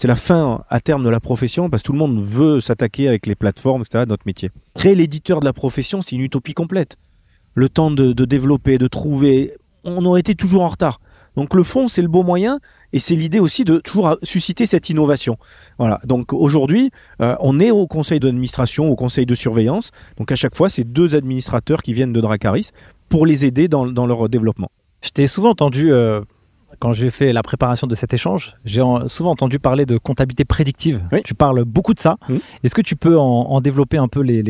[0.03, 3.07] C'est la fin à terme de la profession parce que tout le monde veut s'attaquer
[3.07, 4.05] avec les plateformes, etc.
[4.09, 4.51] Notre métier.
[4.75, 6.97] Créer l'éditeur de la profession, c'est une utopie complète.
[7.55, 9.53] Le temps de, de développer, de trouver,
[9.85, 11.01] on aurait été toujours en retard.
[11.37, 12.59] Donc le fond, c'est le beau moyen,
[12.93, 15.37] et c'est l'idée aussi de toujours susciter cette innovation.
[15.79, 16.01] Voilà.
[16.03, 16.91] Donc aujourd'hui,
[17.21, 19.93] euh, on est au conseil d'administration, au conseil de surveillance.
[20.19, 22.71] Donc à chaque fois, c'est deux administrateurs qui viennent de Dracaris
[23.09, 24.73] pour les aider dans, leur développement.
[25.01, 26.23] Je t'ai souvent entendu, euh,
[26.83, 31.01] quand j'ai fait la préparation de cet échange, j'ai souvent entendu parler de comptabilité prédictive.
[31.25, 32.17] Tu parles beaucoup de ça.
[32.29, 32.39] Mmh.
[32.65, 34.43] Est-ce que tu peux en, développer un peu les,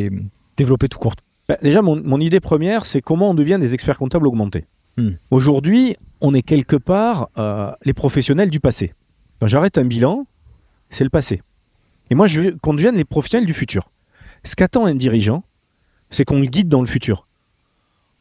[0.56, 1.14] développer tout court?
[1.46, 4.64] Bah, Déjà, mon idée première, c'est comment on devient des experts comptables augmentés.
[4.96, 5.10] Hmm.
[5.30, 8.94] Aujourd'hui, on est quelque part euh, les professionnels du passé.
[9.38, 10.26] Quand j'arrête un bilan,
[10.88, 11.42] c'est le passé.
[12.08, 13.90] Et moi, je veux qu'on devienne les professionnels du futur.
[14.42, 15.44] Ce qu'attend un dirigeant,
[16.08, 17.26] c'est qu'on le guide dans le futur.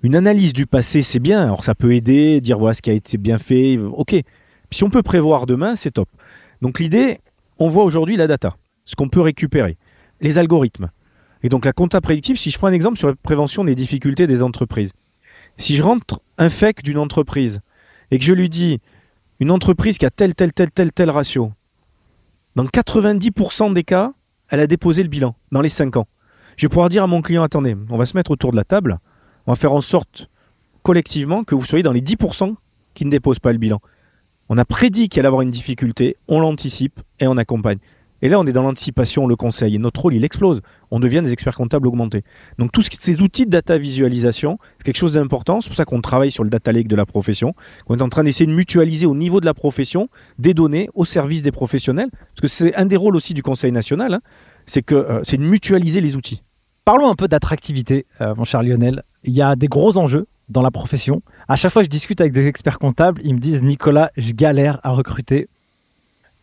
[0.04, 1.43] Une analyse du passé, c'est bien.
[1.43, 3.78] Alors, ça peut aider, dire voilà ce qui a été bien fait.
[3.78, 4.16] Ok.
[4.72, 6.10] si on peut prévoir demain, c'est top.
[6.62, 7.20] Donc, l'idée,
[7.60, 9.78] on voit aujourd'hui la data, ce qu'on peut récupérer,
[10.20, 10.89] les algorithmes.
[11.43, 14.28] Et donc, la compta prédictive, si je prends un exemple sur la prévention des difficultés
[14.28, 14.91] des entreprises.
[15.58, 17.60] Si je rentre un FEC d'une entreprise
[18.10, 18.80] et que je lui dis
[19.39, 21.52] une entreprise qui a tel, tel, tel, tel, tel ratio,
[22.56, 24.14] dans 90% des cas,
[24.49, 26.08] elle a déposé le bilan dans les 5 ans.
[26.58, 28.64] Je vais pouvoir dire à mon client, attendez, on va se mettre autour de la
[28.64, 28.99] table,
[29.48, 30.30] on va faire en sorte
[30.84, 32.56] collectivement que vous soyez dans les 10%
[32.94, 33.80] qui ne déposent pas le bilan.
[34.50, 37.78] On a prédit qu'il allait avoir une difficulté, on l'anticipe et on accompagne.
[38.22, 39.76] Et là, on est dans l'anticipation, le conseil.
[39.76, 40.62] Et notre rôle, il explose.
[40.92, 42.24] On devient des experts comptables augmentés.
[42.60, 45.62] Donc, tous ces outils de data visualisation, c'est quelque chose d'important.
[45.62, 47.56] C'est pour ça qu'on travaille sur le data lake de la profession.
[47.88, 51.06] On est en train d'essayer de mutualiser au niveau de la profession des données au
[51.06, 52.10] service des professionnels.
[52.12, 54.14] Parce que c'est un des rôles aussi du Conseil national.
[54.14, 54.22] Hein.
[54.68, 56.42] c'est que euh, c'est de mutualiser les outils.
[56.84, 59.04] Parlons un peu d'attractivité, euh, mon cher Lionel.
[59.24, 61.22] Il y a des gros enjeux dans la profession.
[61.48, 64.34] À chaque fois que je discute avec des experts comptables, ils me disent Nicolas, je
[64.34, 65.48] galère à recruter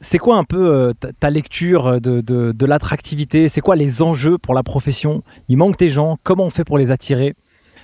[0.00, 3.48] c'est quoi un peu euh, ta, lecture de, de, l'attractivité?
[3.48, 5.24] C'est quoi les enjeux pour la profession?
[5.48, 7.34] Il manque des gens, comment on fait pour les attirer?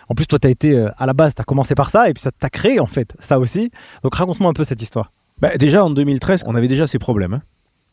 [0.09, 2.09] En plus, toi, tu as été euh, à la base, tu as commencé par ça,
[2.09, 3.71] et puis ça t'a créé en fait, ça aussi.
[4.03, 5.11] Donc raconte-moi un peu cette histoire.
[5.41, 7.35] Bah, déjà, en 2013, on avait déjà ces problèmes.
[7.35, 7.43] Hein.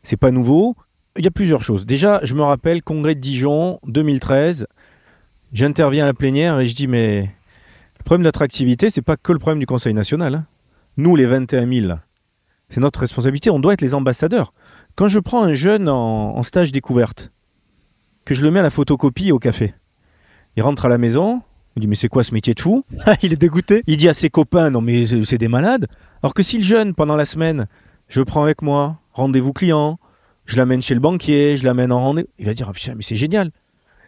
[0.03, 0.75] C'est pas nouveau.
[1.17, 1.85] Il y a plusieurs choses.
[1.85, 4.65] Déjà, je me rappelle, congrès de Dijon, 2013,
[5.51, 7.29] j'interviens à la plénière et je dis, mais
[7.99, 10.35] le problème d'attractivité, c'est pas que le problème du Conseil national.
[10.35, 10.45] Hein.
[10.95, 11.93] Nous, les 21 000,
[12.69, 14.53] c'est notre responsabilité, on doit être les ambassadeurs.
[14.95, 17.31] Quand je prends un jeune en, stage découverte,
[18.23, 19.73] que je le mets à la photocopie au café,
[20.55, 21.41] il rentre à la maison,
[21.75, 22.83] il dit mais c'est quoi ce métier de fou?
[23.21, 23.83] Il est dégoûté.
[23.87, 25.87] Il dit à ses copains non mais c'est des malades.
[26.21, 27.67] Alors que si le jeune pendant la semaine,
[28.09, 29.97] je prends avec moi, rendez-vous client,
[30.51, 33.03] je l'amène chez le banquier, je l'amène en rendez-vous, il va dire ah, putain mais
[33.03, 33.51] c'est génial.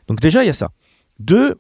[0.10, 0.72] Donc déjà il y a ça.
[1.20, 1.56] Deux,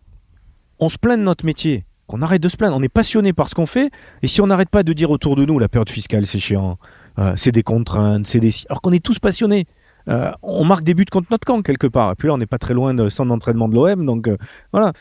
[0.79, 2.75] on se plaint de notre métier qu'on arrête de se plaindre.
[2.75, 3.91] On est passionné par ce qu'on fait.
[4.23, 6.77] Et si on n'arrête pas de dire autour de nous, la période fiscale, c'est chiant,
[7.17, 8.51] euh, c'est des contraintes, c'est des.
[8.67, 9.65] Alors qu'on est tous passionnés.
[10.09, 12.11] Euh, on marque des buts contre notre camp quelque part.
[12.11, 14.05] Et puis là, on n'est pas très loin de centre d'entraînement de l'OM.
[14.05, 14.37] Donc euh,
[14.73, 14.91] voilà.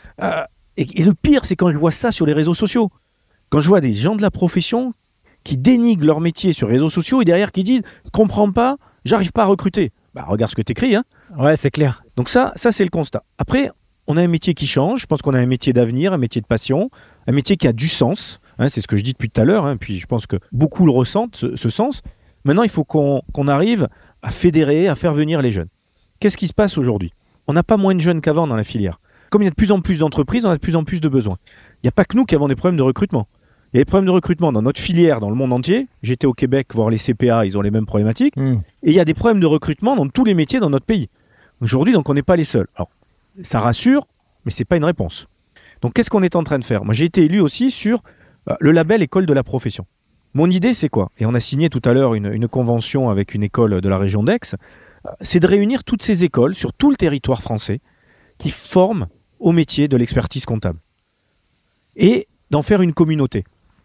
[0.77, 2.89] Et, le pire, c'est quand je vois ça sur les réseaux sociaux.
[3.49, 4.93] Quand je vois des gens de la profession
[5.43, 8.77] qui dénigrent leur métier sur les réseaux sociaux et derrière qui disent Je comprends pas,
[9.05, 9.91] j'arrive pas à recruter.
[10.13, 10.95] Bah, regarde ce que tu écris.
[10.95, 11.03] Hein.
[11.37, 12.03] Ouais, c'est clair.
[12.15, 13.23] Donc ça, ça c'est le constat.
[13.37, 13.71] Après,
[14.07, 15.01] on a un métier qui change.
[15.01, 16.89] Je pense qu'on a un métier d'avenir, un métier de passion,
[17.27, 18.39] un métier qui a du sens.
[18.59, 19.65] Hein, c'est ce que je dis depuis tout à l'heure.
[19.65, 22.01] Hein, puis je pense que beaucoup le ressentent, ce, sens.
[22.45, 23.87] Maintenant, il faut qu'on arrive
[24.21, 25.69] à fédérer, à faire venir les jeunes.
[26.19, 27.11] Qu'est-ce qui se passe aujourd'hui?
[27.47, 28.99] On n'a pas moins de jeunes qu'avant dans la filière.
[29.29, 31.01] Comme il y a de plus en plus d'entreprises, on a de plus en plus
[31.01, 31.37] de besoins.
[31.77, 33.27] Il n'y a pas que nous qui avons des problèmes de recrutement.
[33.73, 35.87] Il y a des problèmes de recrutement dans notre filière, dans le monde entier.
[36.03, 38.37] J'étais au Québec voir les CPA, ils ont les mêmes problématiques.
[38.37, 38.59] Hmm.
[38.83, 41.09] Et il y a des problèmes de recrutement dans tous les métiers dans notre pays.
[41.59, 42.67] Aujourd'hui, donc, on n'est pas les seuls.
[42.75, 42.89] Alors,
[43.41, 44.05] ça rassure,
[44.45, 45.27] mais ce n'est pas une réponse.
[45.83, 46.85] Donc qu'est-ce qu'on est en train de faire?
[46.85, 48.01] Moi j'ai été élu aussi sur
[48.49, 49.85] euh, le label école de la profession.
[50.33, 51.11] Mon idée c'est quoi?
[51.19, 54.23] Et on a signé tout à l'heure une, convention avec une école de la région
[54.23, 54.55] d'Aix.
[55.05, 57.81] Euh, c'est de réunir toutes ces écoles sur tout le territoire français
[58.39, 59.07] qui forment
[59.39, 60.79] au métier de l'expertise comptable.
[61.97, 63.43] Et d'en faire une communauté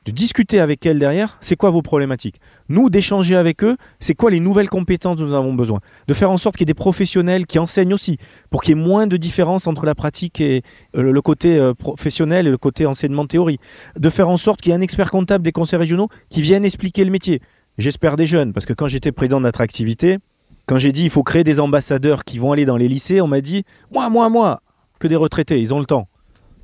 [0.08, 2.40] de discuter avec elles derrière, c'est quoi vos problématiques?
[2.70, 5.80] Nous, d'échanger avec eux, c'est quoi les nouvelles compétences dont nous avons besoin?
[6.06, 8.16] De faire en sorte qu'il y ait des professionnels qui enseignent aussi,
[8.48, 10.62] pour qu'il y ait moins de différence entre la pratique et
[10.96, 13.58] euh, le côté euh, professionnel et le côté enseignement théorie.
[13.98, 16.64] De faire en sorte qu'il y ait un expert comptable des conseils régionaux qui vienne
[16.64, 17.42] expliquer le métier.
[17.76, 20.16] J'espère des jeunes, parce que quand j'étais président d'attractivité,
[20.64, 23.28] quand j'ai dit il faut créer des ambassadeurs qui vont aller dans les lycées, on
[23.28, 24.62] m'a dit moi, moi, moi,
[25.00, 26.08] que des retraités, ils ont le temps.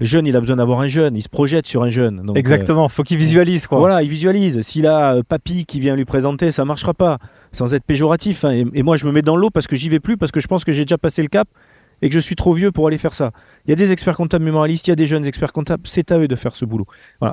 [0.01, 2.33] Le jeune, il a besoin d'avoir un jeune, il se projette sur un jeune.
[2.35, 3.79] Exactement, il faut qu'il visualise quoi.
[3.79, 4.61] Voilà, il visualise.
[4.63, 7.19] S'il a euh, papy qui vient lui présenter, ça marchera pas,
[7.53, 8.45] sans être péjoratif.
[8.45, 8.65] Hein.
[8.75, 10.49] Et, moi, je me mets dans l'eau parce que j'y vais plus, parce que je
[10.49, 11.49] pense que j'ai déjà passé le cap
[12.03, 13.31] et que je suis trop vieux pour aller faire ça.
[13.67, 16.11] Il y a des experts comptables mémorialistes, il y a des jeunes experts comptables, c'est
[16.11, 16.87] à eux de faire ce boulot.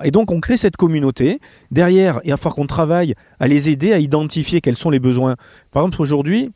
[0.03, 1.39] Et donc on crée cette communauté.
[1.71, 5.35] Derrière, il va falloir qu'on travaille à les aider à identifier quels sont les besoins.
[5.71, 6.51] Par exemple, aujourd'hui,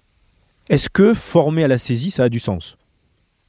[0.69, 2.77] est-ce que former à la saisie, ça a du sens?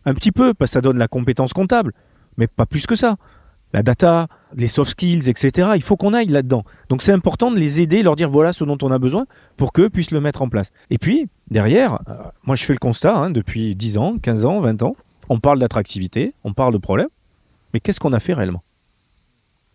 [0.06, 1.92] Un petit peu, parce que ça donne la compétence comptable
[2.36, 3.16] mais pas plus que ça.
[3.72, 5.70] la data, les soft skills, etc.
[5.74, 6.64] Il faut qu'on aille là-dedans.
[6.88, 9.26] Donc c'est important de les aider, leur dire voilà ce dont on a besoin
[9.56, 10.70] pour qu'eux puissent le mettre en place.
[10.88, 12.14] Et puis, derrière, euh,
[12.44, 14.96] moi je fais le constat, hein, depuis 10 ans, 15 ans, 20 ans,
[15.28, 17.08] on parle d'attractivité, on parle de problèmes,
[17.74, 18.62] mais qu'est-ce qu'on a fait réellement?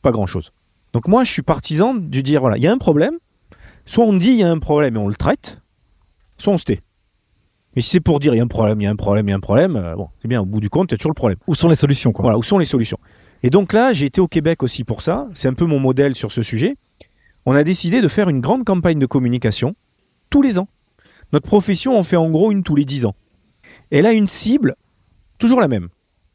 [0.02, 0.52] Pas grand-chose.
[0.94, 3.18] Donc moi je suis partisan de dire voilà, il y a un problème,
[3.86, 5.60] soit on dit il y a un problème et on le traite,
[6.38, 6.82] soit on se tait.
[7.76, 9.28] Mais si c'est pour dire il y a un problème, il y a un problème,
[9.28, 10.96] il y a un problème, euh, bon, c'est bien, au bout du compte, il y
[10.96, 11.38] a toujours le problème.
[11.48, 12.98] Où sont les solutions quoi Voilà, où sont les solutions?
[13.44, 16.16] Et donc là, j'ai été au Québec aussi pour ça, c'est un peu mon modèle
[16.16, 16.76] sur ce sujet.
[17.46, 19.74] On a décidé de faire une grande campagne de communication
[20.30, 20.68] tous les ans.
[21.34, 23.16] Notre profession en fait en gros une tous les dix ans.
[23.90, 24.76] Elle a une cible
[25.40, 25.90] toujours la même,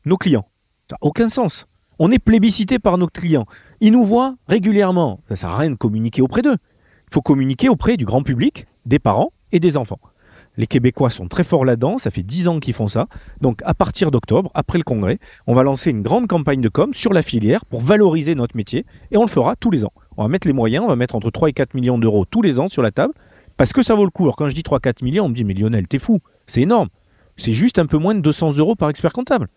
[0.05, 0.49] nos clients.
[0.91, 1.66] Ça n'a aucun sens.
[1.99, 3.47] On est plébiscité par nos clients.
[3.80, 5.20] Ils nous voient régulièrement.
[5.28, 6.57] Ça sert à rien de communiquer auprès d'eux.
[7.09, 10.01] Il faut communiquer auprès du grand public, des parents et des enfants.
[10.59, 13.09] Les Québécois sont très forts là-dedans, ça fait 10 ans qu'ils font ça.
[13.41, 16.95] Donc à partir d'octobre, après le congrès, on va lancer une grande campagne de com
[16.95, 19.93] sur la filière pour valoriser notre métier et on le fera tous les ans.
[20.17, 22.41] On va mettre les moyens, on va mettre entre 3 et 4 millions d'euros tous
[22.41, 23.13] les ans sur la table
[23.57, 24.31] parce que ça vaut le coup.
[24.37, 26.89] Quand je dis 3-4 millions, on me dit mais Lionel, t'es fou, c'est énorme.
[27.37, 29.49] C'est juste un peu moins de 200 euros par expert comptable.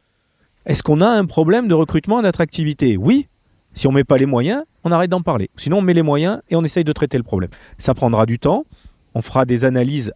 [0.66, 2.98] Est-ce qu'on a un problème de recrutement et d'attractivité?
[2.98, 3.28] Oui.
[3.74, 5.50] Si on met pas les moyens, on arrête d'en parler.
[5.56, 7.52] Sinon, on met les moyens et on essaye de traiter le problème.
[7.78, 8.66] Ça prendra du temps.
[9.14, 10.12] On fera des analyses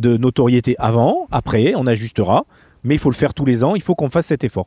[0.00, 2.44] de notoriété avant, après, on ajustera.
[2.82, 3.74] Mais il faut le faire tous les ans.
[3.74, 4.66] Il faut qu'on fasse cet effort.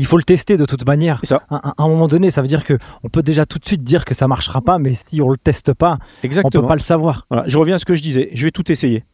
[0.00, 1.20] Il faut le tester de toute manière.
[1.24, 1.42] Ça.
[1.50, 3.82] À, à un moment donné, ça veut dire que on peut déjà tout de suite
[3.82, 6.62] dire que ça marchera pas, mais si on le teste pas, on Exactement.
[6.62, 7.26] peut pas le savoir.
[7.30, 8.30] Voilà, je reviens à ce que je disais.
[8.32, 9.04] Je vais tout essayer.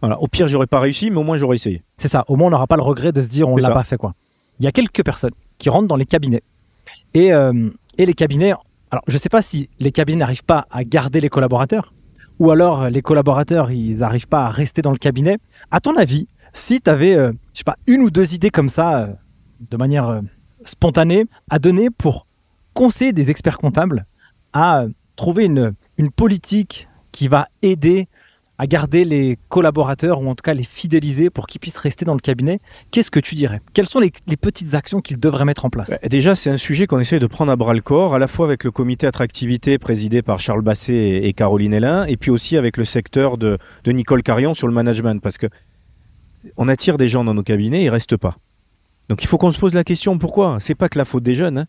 [0.00, 0.20] Voilà.
[0.20, 1.82] Au pire, j'aurais pas réussi, mais au moins j'aurais essayé.
[1.96, 2.24] C'est ça.
[2.26, 4.14] Au moins, on n'aura pas le regret de se dire on l'a pas fait quoi.
[4.58, 6.42] Il y a quelques personnes qui rentrent dans les cabinets
[7.14, 8.54] et euh, et les cabinets.
[8.90, 11.92] Alors, je sais pas si les cabinets n'arrivent pas à garder les collaborateurs
[12.38, 15.38] ou alors euh, les collaborateurs ils n'arrivent pas à rester dans le cabinet.
[15.70, 19.00] À ton avis, si tu avais, je sais pas, une ou deux idées comme ça,
[19.00, 19.06] euh,
[19.70, 20.20] de manière euh,
[20.64, 22.26] spontanée, à donner pour
[22.74, 24.06] conseiller des experts comptables
[24.52, 28.08] à euh, trouver une politique qui va aider
[28.58, 32.14] à garder les collaborateurs ou en tout cas les fidéliser pour qu'ils puissent rester dans
[32.14, 32.60] le cabinet,
[32.92, 33.60] qu'est-ce que tu dirais?
[33.72, 35.90] Quelles sont les, petites actions qu'ils devraient mettre en place?
[35.90, 38.28] Bah, Déjà, c'est un sujet qu'on essaie de prendre à bras le corps, à la
[38.28, 42.56] fois avec le comité attractivité présidé par Charles Basset et, Caroline Hélin, et puis aussi
[42.56, 45.46] avec le secteur de, de Nicole Carion sur le management, parce que
[46.56, 48.36] on attire des gens dans nos cabinets, ils restent pas.
[49.08, 50.58] Donc il faut qu'on se pose la question pourquoi?
[50.60, 51.66] C'est pas que la faute des jeunes, hein.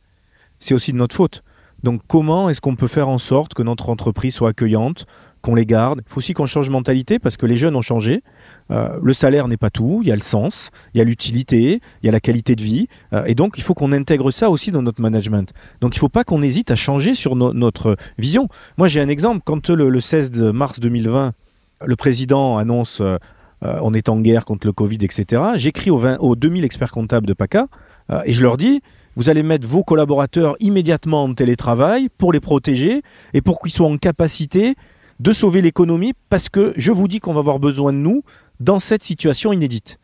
[0.60, 1.44] c'est aussi de notre faute.
[1.84, 5.06] Donc comment est-ce qu'on peut faire en sorte que notre entreprise soit accueillante,
[5.46, 8.24] qu'on les garde Il faut aussi qu'on change mentalité parce que les jeunes ont changé.
[8.72, 11.82] Euh, le salaire n'est pas tout, il y a le sens, il y a l'utilité,
[12.02, 14.50] il y a la qualité de vie, euh, et donc il faut qu'on intègre ça
[14.50, 15.54] aussi dans notre management.
[15.82, 18.50] Donc il ne faut pas qu'on hésite à changer sur no- notre vision.
[18.78, 21.34] Moi j'ai un exemple, quand le, le 16 de mars 2020,
[21.86, 23.18] le président annonce euh,
[23.62, 27.28] on est en guerre contre le Covid, etc., j'écris aux, 20 aux 2000 experts comptables
[27.28, 27.68] de PACA,
[28.12, 28.82] euh, et je leur dis,
[29.16, 33.02] vous allez mettre vos collaborateurs immédiatement en télétravail pour les protéger
[33.34, 34.76] et pour qu'ils soient en capacité
[35.20, 38.24] de sauver l'économie parce que je vous dis qu'on va avoir besoin de nous
[38.60, 40.00] dans cette situation inédite.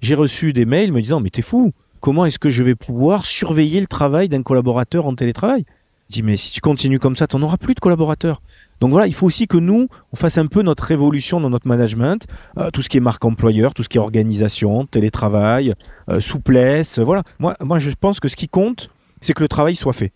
[0.00, 3.24] J'ai reçu des mails me disant mais t'es fou, comment est-ce que je vais pouvoir
[3.24, 5.64] surveiller le travail d'un collaborateur en télétravail?
[6.08, 8.42] Je dis mais si tu continues comme ça, t'en auras plus de collaborateurs.
[8.80, 11.66] Donc voilà, il faut aussi que nous, on fasse un peu notre révolution dans notre
[11.66, 12.26] management,
[12.58, 15.74] euh, tout ce qui est marque employeur, tout ce qui est organisation, télétravail,
[16.10, 17.22] euh, souplesse, voilà.
[17.38, 18.90] Moi, moi, je pense que ce qui compte,
[19.22, 20.12] c'est que le travail soit fait.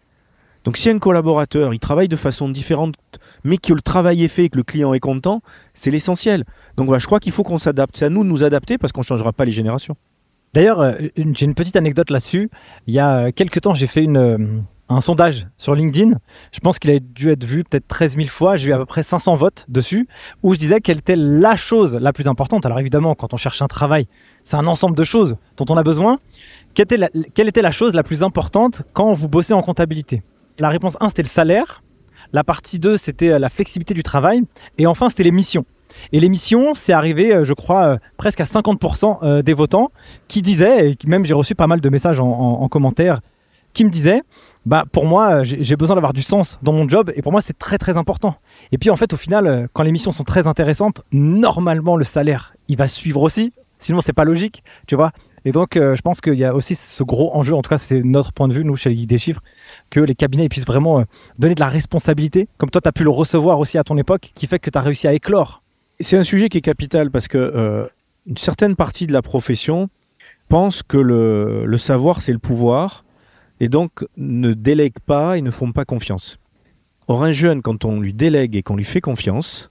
[0.64, 2.94] Donc si un collaborateur, il travaille de façon différente,
[3.44, 5.40] mais que le travail est fait et que le client est content,
[5.72, 6.44] c'est l'essentiel.
[6.76, 7.96] Donc voilà, je crois qu'il faut qu'on s'adapte.
[7.96, 9.96] C'est à nous de nous adapter parce qu'on ne changera pas les générations.
[10.52, 12.50] D'ailleurs, euh, j'ai une petite anecdote là-dessus.
[12.86, 14.36] Il y a euh, quelques temps, j'ai fait euh,
[14.88, 16.14] un sondage sur LinkedIn.
[16.52, 18.56] Je pense qu'il a dû être vu peut-être 13 000 fois.
[18.56, 20.08] J'ai eu à peu près 500 votes dessus
[20.42, 22.66] où je disais quelle était la chose la plus importante.
[22.66, 24.08] Alors évidemment, quand on cherche un travail,
[24.42, 26.18] c'est un ensemble de choses dont on a besoin.
[26.74, 30.22] Quelle était la chose la plus importante quand vous bossez en comptabilité?
[30.61, 31.82] La réponse 1, c'était le salaire.
[32.32, 34.42] La partie 2, c'était euh, la flexibilité du travail.
[34.78, 35.64] Et enfin, c'était les missions.
[36.12, 39.90] Et les missions, c'est arrivé, euh, je crois, euh, presque à 50% euh, des votants
[40.28, 43.20] qui disaient, et même j'ai reçu pas mal de messages en, en- en commentaire,
[43.72, 44.22] qui me disaient,
[44.66, 47.58] bah pour moi, j'ai besoin d'avoir du sens dans mon job, et pour moi, c'est
[47.58, 48.36] très très important.
[48.72, 52.52] Et puis en fait, au final, quand les missions sont très intéressantes, normalement, le salaire,
[52.68, 53.52] il va suivre aussi.
[53.78, 55.12] Sinon, c'est pas logique, tu vois.
[55.44, 58.02] Et donc, je pense qu'il y a aussi ce gros enjeu, en tout cas, c'est
[58.02, 59.40] notre point de vue, nous, chez les des Chiffres,
[59.91, 61.05] que les cabinets puissent vraiment euh,
[61.38, 64.30] donner de la responsabilité, comme toi, tu as pu le recevoir aussi à ton époque,
[64.34, 65.62] qui fait que tu as réussi à éclore.
[65.99, 67.86] C'est un sujet qui est capital parce que euh,
[68.26, 69.91] une certaine partie de la profession
[70.49, 73.05] pense que le, savoir c'est le pouvoir
[73.61, 76.38] et donc ne délègue pas et ne font pas confiance.
[77.07, 79.70] Or un jeune quand on lui délègue et qu'on lui fait confiance,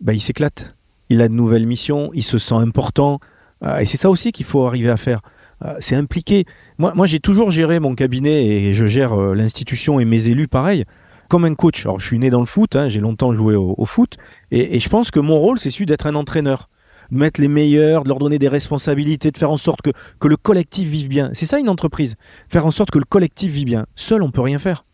[0.00, 0.74] bah, il s'éclate.
[1.08, 3.20] Il a de nouvelles missions, il se sent important
[3.64, 5.20] euh, et c'est ça aussi qu'il faut arriver à faire.
[5.64, 6.44] Euh, c'est impliqué.
[6.78, 10.84] Moi, j'ai toujours géré mon cabinet et je gère euh, l'institution et mes élus pareil,
[11.28, 11.84] comme un coach.
[11.84, 14.16] Alors, je suis né dans le foot, hein, j'ai longtemps joué au, foot,
[14.50, 16.68] et, je pense que mon rôle, c'est celui d'être un entraîneur
[17.10, 20.36] de mettre les meilleurs, de leur donner des responsabilités, de faire en sorte que, le
[20.36, 21.30] collectif vive bien.
[21.32, 22.16] C'est ça une entreprise,
[22.48, 23.86] faire en sorte que le collectif vive bien.
[23.96, 24.84] Seul, on peut rien faire.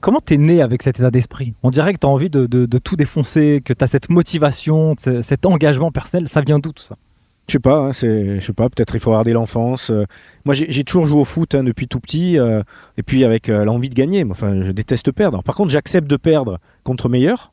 [0.00, 1.54] Comment t'es né avec cet état d'esprit?
[1.62, 4.96] On dirait que tu as envie de, de, tout défoncer, que tu as cette motivation,
[4.98, 6.28] cet engagement personnel.
[6.28, 6.96] Ça vient d'où tout ça?
[7.48, 8.68] Je sais pas, hein, c'est, je sais pas.
[8.68, 9.90] Peut-être il faut regarder l'enfance.
[9.90, 10.06] Euh.
[10.44, 12.62] moi, j'ai, toujours joué au foot hein, depuis tout petit, euh,
[12.96, 14.24] et puis avec euh, l'envie de gagner.
[14.30, 15.42] Enfin, je déteste perdre.
[15.42, 17.52] par contre, j'accepte de perdre contre meilleur,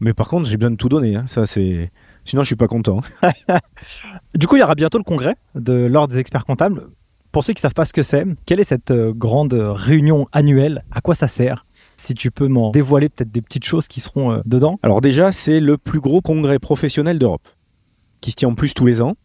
[0.00, 1.16] mais par contre, j'ai besoin de tout donner.
[1.16, 1.24] Hein.
[1.26, 1.90] Ça, c'est
[2.24, 3.00] Sinon, je suis pas content.
[4.34, 6.88] du coup, il y aura bientôt le congrès de l'ordre des experts comptables.
[7.32, 10.84] Pour ceux qui savent pas ce que c'est, quelle est cette grande réunion annuelle?
[10.90, 11.64] À quoi ça sert?
[11.96, 14.78] Si tu peux m'en dévoiler peut-être des petites choses qui seront dedans.
[14.82, 17.48] Alors déjà, c'est le plus gros congrès professionnel d'Europe,
[18.20, 19.16] qui se tient en plus tous les ans.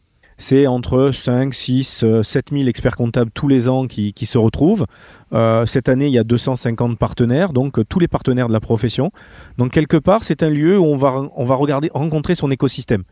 [0.46, 4.86] C'est entre 5, 6, 7 000 experts comptables tous les ans qui, se retrouvent.
[5.32, 8.60] Euh, cette année, il y a 250 partenaires, donc euh, tous les partenaires de la
[8.60, 9.14] profession.
[9.58, 13.04] Donc quelque part, c'est un lieu où on va, on va rencontrer son écosystème.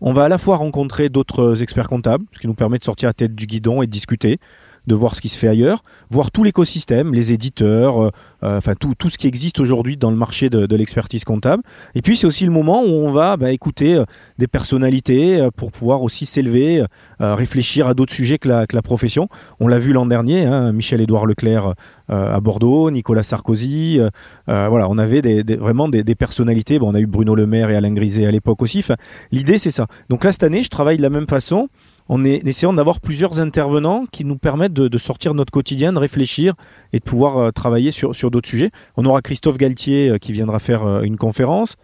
[0.00, 3.08] On va à la fois rencontrer d'autres experts comptables, ce qui nous permet de sortir
[3.08, 4.38] à tête du guidon et de discuter
[4.86, 8.10] de voir ce qui se fait ailleurs, voir tout l'écosystème, les éditeurs, euh,
[8.42, 11.62] euh, enfin tout, tout ce qui existe aujourd'hui dans le marché de, de l'expertise comptable.
[11.94, 14.04] Et puis c'est aussi le moment où on va bah, écouter euh,
[14.38, 16.84] des personnalités pour pouvoir aussi s'élever,
[17.20, 19.28] réfléchir à d'autres sujets que la, que la profession.
[19.60, 21.74] On l'a vu l'an dernier, hein, Michel-Édouard Leclerc
[22.08, 24.00] à Bordeaux, Nicolas Sarkozy.
[24.46, 26.78] voilà, on avait des, des, vraiment des, des, personnalités.
[26.78, 28.80] Bon, on a eu Bruno Le Maire et Alain Griset à l'époque aussi.
[28.80, 28.96] Enfin,
[29.32, 29.86] L'idée c'est ça.
[30.08, 31.68] Donc là cette année, je travaille de la même façon
[32.08, 36.54] en essayant d'avoir plusieurs intervenants qui nous permettent de, sortir de notre quotidien, de réfléchir
[36.92, 38.70] et de pouvoir euh, travailler sur, sur d'autres sujets.
[38.96, 41.76] On aura Christophe Galtier euh, qui viendra faire euh, une conférence.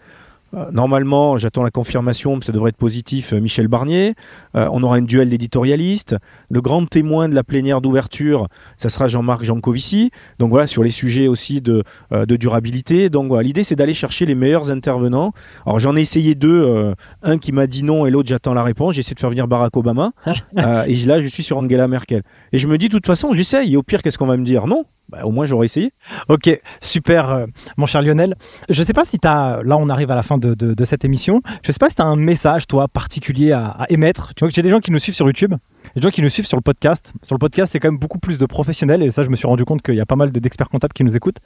[0.55, 4.15] Euh, normalement, j'attends la confirmation, mais ça devrait être positif, euh, Michel Barnier.
[4.55, 6.17] Euh, on aura une duel d'éditorialistes.
[6.51, 10.11] Le grand témoin de la plénière d'ouverture, ça sera Jean-Marc Jancovici.
[10.39, 13.09] Donc voilà, sur les sujets aussi de, de durabilité.
[13.09, 15.33] Donc voilà, l'idée c'est d'aller chercher les meilleurs intervenants.
[15.65, 18.95] Alors j'en ai essayé deux, un qui m'a dit non et l'autre j'attends la réponse.
[18.95, 20.13] J'essaie de faire venir Barack Obama.
[20.87, 22.23] et là, je suis sur Angela Merkel.
[22.53, 23.75] Et je me dis, de toute façon, j'essaye.
[23.75, 24.67] Et au pire, qu'est-ce qu'on va me dire?
[24.67, 25.93] Non, bah, au moins j'aurais essayé.
[26.29, 27.47] Ok, super, euh,
[27.77, 28.35] mon cher Lionel.
[28.71, 31.05] Je ne sais pas si tu as, là on arrive à la fin de, cette
[31.05, 34.35] émission, je ne sais pas si tu as un message, toi, particulier à, émettre.
[34.35, 35.55] Tu vois que j'ai des gens qui nous suivent sur YouTube,
[35.95, 37.13] des gens qui nous suivent sur le podcast.
[37.23, 39.47] Sur le podcast, c'est quand même beaucoup plus de professionnels, et ça, je me suis
[39.47, 41.41] rendu compte qu'il y a pas mal d'experts comptables qui nous écoutent.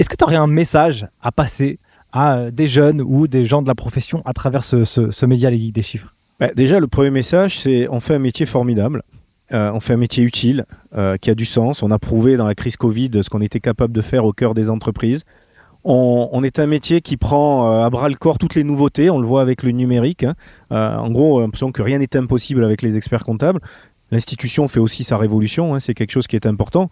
[0.00, 1.78] Est-ce que tu aurais un message à passer
[2.12, 5.48] à euh, des jeunes ou des gens de la profession à travers ce, ce, média
[5.48, 6.12] Les des Chiffres?
[6.40, 9.02] Bah, Déjà, le premier message, c'est on fait un métier formidable.
[9.52, 10.64] Euh, on fait un métier utile,
[10.96, 11.82] euh, qui a du sens.
[11.82, 14.54] On a prouvé dans la crise Covid ce qu'on était capable de faire au cœur
[14.54, 15.24] des entreprises.
[15.82, 19.08] On, est un métier qui prend euh, à bras le corps toutes les nouveautés.
[19.08, 20.24] On le voit avec le numérique.
[20.24, 20.34] Hein.
[20.70, 23.60] en gros, l'impression que rien n'est impossible avec les experts comptables.
[24.10, 25.74] L'institution fait aussi sa révolution.
[25.74, 25.80] Hein.
[25.80, 26.90] C'est quelque chose qui est important.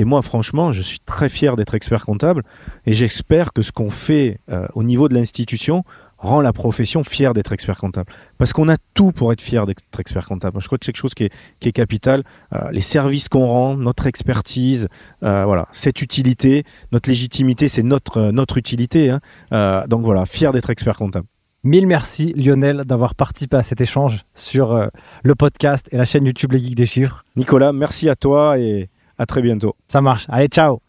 [0.00, 2.44] Et moi, franchement, je suis très fier d'être expert comptable.
[2.86, 4.38] Et j'espère que ce qu'on fait
[4.74, 5.82] au niveau de l'institution,
[6.18, 8.12] rend la profession fière d'être expert comptable.
[8.36, 10.60] Parce qu'on a tout pour être fier d'être expert comptable.
[10.60, 12.24] Je crois que c'est quelque chose qui est, qui est capital.
[12.52, 14.88] Euh, les services qu'on rend, notre expertise,
[15.22, 19.10] euh, voilà, cette utilité, notre légitimité, c'est notre, euh, notre utilité.
[19.10, 19.84] Hein.
[19.88, 21.26] donc voilà, fier d'être expert comptable.
[21.64, 24.88] Mille merci Lionel d'avoir participé à cet échange sur
[25.22, 27.24] le podcast et la chaîne YouTube Les Geeks des Chiffres.
[27.36, 28.88] Nicolas, merci à toi et
[29.18, 29.74] à très bientôt.
[29.88, 30.26] Ça marche.
[30.28, 30.87] Allez, ciao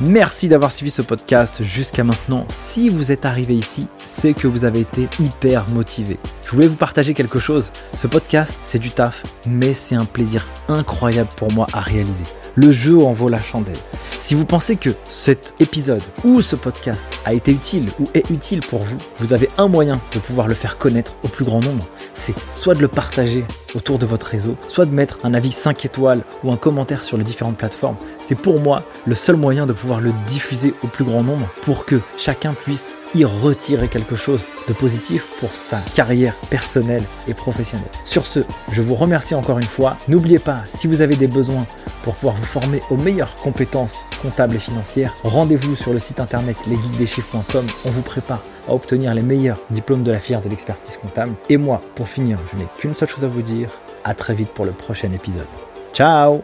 [0.00, 2.46] Merci d'avoir suivi ce podcast jusqu'à maintenant.
[2.48, 6.18] Si vous êtes arrivé ici, c'est que vous avez été hyper motivé.
[6.44, 7.70] Je voulais vous partager quelque chose.
[7.96, 12.24] Ce podcast, c'est du taf, mais c'est un plaisir incroyable pour moi à réaliser.
[12.54, 13.76] Le jeu en vaut la chandelle.
[14.18, 18.60] Si vous pensez que cet épisode ou ce podcast a été utile ou est utile
[18.60, 21.88] pour vous, vous avez un moyen de pouvoir le faire connaître au plus grand nombre.
[22.14, 23.44] C'est soit de le partager
[23.74, 27.16] autour de votre réseau, soit de mettre un avis 5 étoiles ou un commentaire sur
[27.16, 27.96] les différentes plateformes.
[28.20, 31.86] C'est pour moi le seul moyen de pouvoir le diffuser au plus grand nombre pour
[31.86, 37.88] que chacun puisse y retirer quelque chose de positif pour sa carrière personnelle et professionnelle.
[38.04, 38.40] Sur ce,
[38.70, 39.96] je vous remercie encore une fois.
[40.08, 41.66] N'oubliez pas, si vous avez des besoins
[42.02, 46.56] pour pouvoir vous former aux meilleures compétences comptables et financières, rendez-vous sur le site internet
[46.66, 47.66] lesguideschiffres.com.
[47.84, 51.34] On vous prépare à obtenir les meilleurs diplômes de la fière de l'expertise comptable.
[51.48, 53.70] Et moi, pour finir, je n'ai qu'une seule chose à vous dire.
[54.04, 55.46] À très vite pour le prochain épisode.
[55.92, 56.42] Ciao